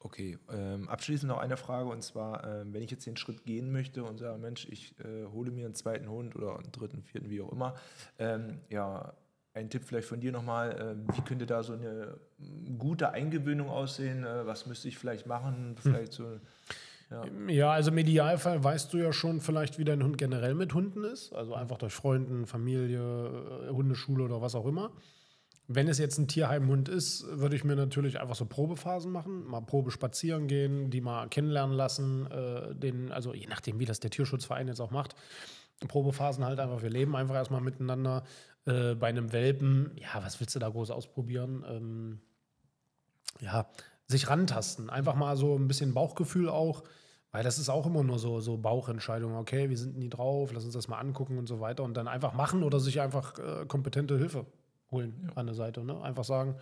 Okay, 0.00 0.38
ähm, 0.52 0.86
abschließend 0.90 1.30
noch 1.30 1.38
eine 1.38 1.56
Frage 1.56 1.88
und 1.88 2.02
zwar, 2.02 2.46
ähm, 2.46 2.74
wenn 2.74 2.82
ich 2.82 2.90
jetzt 2.90 3.06
den 3.06 3.16
Schritt 3.16 3.44
gehen 3.44 3.72
möchte 3.72 4.04
und 4.04 4.18
sage, 4.18 4.38
Mensch, 4.38 4.68
ich 4.68 4.94
äh, 4.98 5.24
hole 5.32 5.50
mir 5.50 5.64
einen 5.64 5.74
zweiten 5.74 6.10
Hund 6.10 6.36
oder 6.36 6.58
einen 6.58 6.70
dritten, 6.72 7.02
vierten, 7.02 7.30
wie 7.30 7.40
auch 7.40 7.50
immer, 7.50 7.74
ähm, 8.18 8.60
ja, 8.68 9.14
ein 9.54 9.70
Tipp 9.70 9.84
vielleicht 9.86 10.08
von 10.08 10.20
dir 10.20 10.30
nochmal, 10.30 10.72
äh, 10.72 11.16
wie 11.16 11.22
könnte 11.22 11.46
da 11.46 11.62
so 11.62 11.72
eine 11.72 12.18
gute 12.76 13.12
Eingewöhnung 13.12 13.70
aussehen? 13.70 14.24
Äh, 14.24 14.46
was 14.46 14.66
müsste 14.66 14.88
ich 14.88 14.98
vielleicht 14.98 15.26
machen? 15.26 15.76
Vielleicht 15.80 16.18
hm. 16.18 16.24
so 16.24 16.40
ja. 17.22 17.48
ja, 17.48 17.72
also 17.72 17.90
im 17.90 17.98
Idealfall 17.98 18.62
weißt 18.62 18.92
du 18.92 18.98
ja 18.98 19.12
schon 19.12 19.40
vielleicht, 19.40 19.78
wie 19.78 19.84
dein 19.84 20.02
Hund 20.02 20.18
generell 20.18 20.54
mit 20.54 20.74
Hunden 20.74 21.04
ist. 21.04 21.32
Also 21.32 21.54
einfach 21.54 21.78
durch 21.78 21.92
Freunden, 21.92 22.46
Familie, 22.46 23.68
äh, 23.68 23.70
Hundeschule 23.70 24.24
oder 24.24 24.40
was 24.40 24.54
auch 24.54 24.66
immer. 24.66 24.90
Wenn 25.66 25.88
es 25.88 25.98
jetzt 25.98 26.18
ein 26.18 26.28
Tierheimhund 26.28 26.90
ist, 26.90 27.24
würde 27.26 27.56
ich 27.56 27.64
mir 27.64 27.74
natürlich 27.74 28.20
einfach 28.20 28.34
so 28.34 28.44
Probephasen 28.44 29.10
machen, 29.10 29.46
mal 29.46 29.62
Probe 29.62 29.90
spazieren 29.90 30.46
gehen, 30.46 30.90
die 30.90 31.00
mal 31.00 31.28
kennenlernen 31.28 31.74
lassen, 31.74 32.26
äh, 32.30 32.74
den, 32.74 33.10
also 33.10 33.32
je 33.32 33.46
nachdem, 33.46 33.78
wie 33.78 33.86
das 33.86 33.98
der 34.00 34.10
Tierschutzverein 34.10 34.68
jetzt 34.68 34.80
auch 34.80 34.90
macht. 34.90 35.14
Probephasen 35.88 36.44
halt 36.44 36.60
einfach, 36.60 36.82
wir 36.82 36.90
leben 36.90 37.16
einfach 37.16 37.34
erstmal 37.34 37.60
miteinander. 37.60 38.24
Äh, 38.66 38.94
bei 38.94 39.08
einem 39.08 39.32
Welpen, 39.32 39.92
ja, 39.96 40.22
was 40.22 40.40
willst 40.40 40.54
du 40.54 40.58
da 40.58 40.68
groß 40.68 40.90
ausprobieren? 40.90 41.64
Ähm, 41.68 42.20
ja, 43.40 43.66
sich 44.06 44.28
rantasten. 44.28 44.90
Einfach 44.90 45.14
mal 45.14 45.36
so 45.36 45.56
ein 45.56 45.68
bisschen 45.68 45.94
Bauchgefühl 45.94 46.48
auch, 46.48 46.84
weil 47.34 47.42
das 47.42 47.58
ist 47.58 47.68
auch 47.68 47.84
immer 47.84 48.04
nur 48.04 48.20
so, 48.20 48.38
so 48.38 48.56
Bauchentscheidung. 48.56 49.34
Okay, 49.34 49.68
wie 49.68 49.74
sind 49.74 49.98
die 49.98 50.08
drauf? 50.08 50.52
Lass 50.52 50.64
uns 50.64 50.74
das 50.74 50.86
mal 50.86 51.00
angucken 51.00 51.36
und 51.36 51.48
so 51.48 51.58
weiter. 51.58 51.82
Und 51.82 51.96
dann 51.96 52.06
einfach 52.06 52.32
machen 52.32 52.62
oder 52.62 52.78
sich 52.78 53.00
einfach 53.00 53.36
äh, 53.40 53.66
kompetente 53.66 54.16
Hilfe 54.16 54.46
holen 54.92 55.20
ja. 55.26 55.34
an 55.34 55.46
der 55.46 55.56
Seite. 55.56 55.82
Ne? 55.82 56.00
Einfach 56.00 56.22
sagen, 56.22 56.54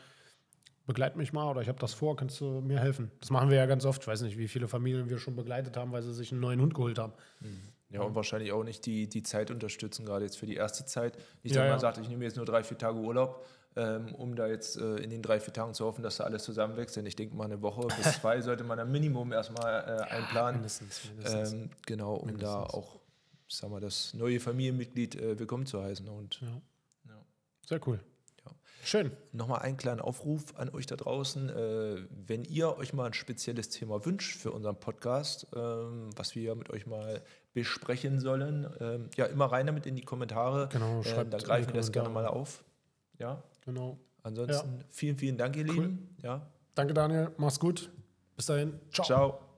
begleit 0.87 1.15
mich 1.15 1.35
mal 1.35 1.51
oder 1.51 1.61
ich 1.61 1.69
habe 1.69 1.79
das 1.79 1.93
vor, 1.93 2.17
kannst 2.17 2.41
du 2.41 2.63
mir 2.63 2.81
helfen? 2.81 3.11
Das 3.21 3.29
machen 3.29 3.51
wir 3.51 3.59
ja 3.59 3.67
ganz 3.67 3.85
oft. 3.85 4.01
Ich 4.01 4.09
weiß 4.09 4.23
nicht, 4.23 4.39
wie 4.39 4.49
viele 4.49 4.67
Familien 4.67 5.11
wir 5.11 5.19
schon 5.19 5.37
begleitet 5.37 5.77
haben, 5.77 5.93
weil 5.93 6.01
sie 6.01 6.15
sich 6.15 6.33
einen 6.33 6.41
neuen 6.41 6.63
Hund 6.63 6.73
geholt 6.73 6.99
haben. 6.99 7.13
Mhm. 7.41 7.69
Ja, 7.91 8.01
und 8.01 8.15
wahrscheinlich 8.15 8.53
auch 8.53 8.65
nicht 8.65 8.87
die, 8.87 9.11
die 9.11 9.23
Zeit 9.23 9.51
unterstützen, 9.51 10.07
gerade 10.07 10.25
jetzt 10.25 10.39
für 10.39 10.47
die 10.47 10.57
erste 10.57 10.87
Zeit. 10.87 11.19
Nicht, 11.43 11.55
dass 11.55 11.65
ja, 11.65 11.65
man 11.65 11.73
ja. 11.73 11.79
sagt, 11.81 11.99
ich 11.99 12.09
nehme 12.09 12.25
jetzt 12.25 12.39
nur 12.39 12.47
drei, 12.47 12.65
vier 12.65 12.79
Tage 12.79 12.99
Urlaub, 12.99 13.45
ähm, 13.77 14.15
um 14.15 14.35
da 14.37 14.47
jetzt 14.47 14.77
äh, 14.77 14.97
in 14.97 15.11
den 15.11 15.23
drei, 15.23 15.41
vier 15.41 15.53
Tagen 15.53 15.75
zu 15.75 15.85
hoffen, 15.85 16.03
dass 16.03 16.17
da 16.17 16.25
alles 16.25 16.45
zusammenwächst. 16.45 16.97
Denn 16.97 17.07
ich 17.07 17.17
denke 17.17 17.35
mal, 17.35 17.45
eine 17.45 17.63
Woche 17.63 17.87
bis 17.97 18.13
zwei 18.21 18.41
sollte 18.41 18.65
man 18.65 18.79
am 18.79 18.91
Minimum 18.91 19.33
erstmal 19.33 19.83
äh, 19.83 20.03
einplanen. 20.13 20.35
Ja, 20.35 20.53
mindestens, 20.53 21.05
mindestens. 21.11 21.53
Ähm, 21.53 21.71
genau, 21.87 22.15
um 22.15 22.27
mindestens. 22.27 22.53
da 22.53 22.63
auch, 22.63 23.01
sag 23.49 23.71
mal, 23.71 23.81
das 23.81 24.15
neue 24.15 24.41
Familienmitglied 24.41 25.17
äh, 25.17 25.39
willkommen 25.39 25.67
zu 25.67 25.83
heißen. 25.83 26.09
Und, 26.09 26.41
ja. 26.41 26.63
Ja. 27.09 27.25
Sehr 27.67 27.81
cool. 27.87 28.01
Schön. 28.85 29.13
Nochmal 29.31 29.61
einen 29.61 29.77
kleinen 29.77 30.01
Aufruf 30.01 30.57
an 30.57 30.69
euch 30.71 30.87
da 30.87 30.97
draußen. 30.97 31.49
Äh, 31.51 32.05
wenn 32.27 32.45
ihr 32.45 32.77
euch 32.77 32.93
mal 32.93 33.07
ein 33.07 33.13
spezielles 33.15 33.69
Thema 33.69 34.05
wünscht 34.05 34.37
für 34.37 34.51
unseren 34.51 34.75
Podcast, 34.75 35.47
ähm, 35.55 36.11
was 36.17 36.35
wir 36.35 36.57
mit 36.57 36.69
euch 36.71 36.87
mal 36.87 37.23
besprechen 37.55 38.19
sollen, 38.19 38.69
ähm, 38.81 39.09
ja, 39.17 39.27
immer 39.27 39.47
rein 39.47 39.67
damit 39.67 39.87
in 39.87 39.95
die 39.95 40.03
Kommentare. 40.03 40.69
Genau, 40.73 40.97
ähm, 40.97 41.05
schreibt 41.05 41.33
äh, 41.33 41.39
Da 41.39 41.39
greifen 41.39 41.69
wir 41.69 41.81
das 41.81 41.93
gerne 41.93 42.09
mal 42.09 42.27
auf. 42.27 42.65
Ja. 43.19 43.45
Genau. 43.65 43.99
Ansonsten 44.23 44.79
ja. 44.79 44.85
vielen, 44.91 45.17
vielen 45.17 45.37
Dank, 45.37 45.57
ihr 45.57 45.67
cool. 45.69 45.75
Lieben. 45.75 46.17
Ja. 46.23 46.47
Danke, 46.75 46.95
Daniel. 46.95 47.33
Mach's 47.37 47.59
gut. 47.59 47.91
Bis 48.37 48.47
dahin. 48.47 48.81
Ciao. 48.91 49.07
Ciao. 49.07 49.52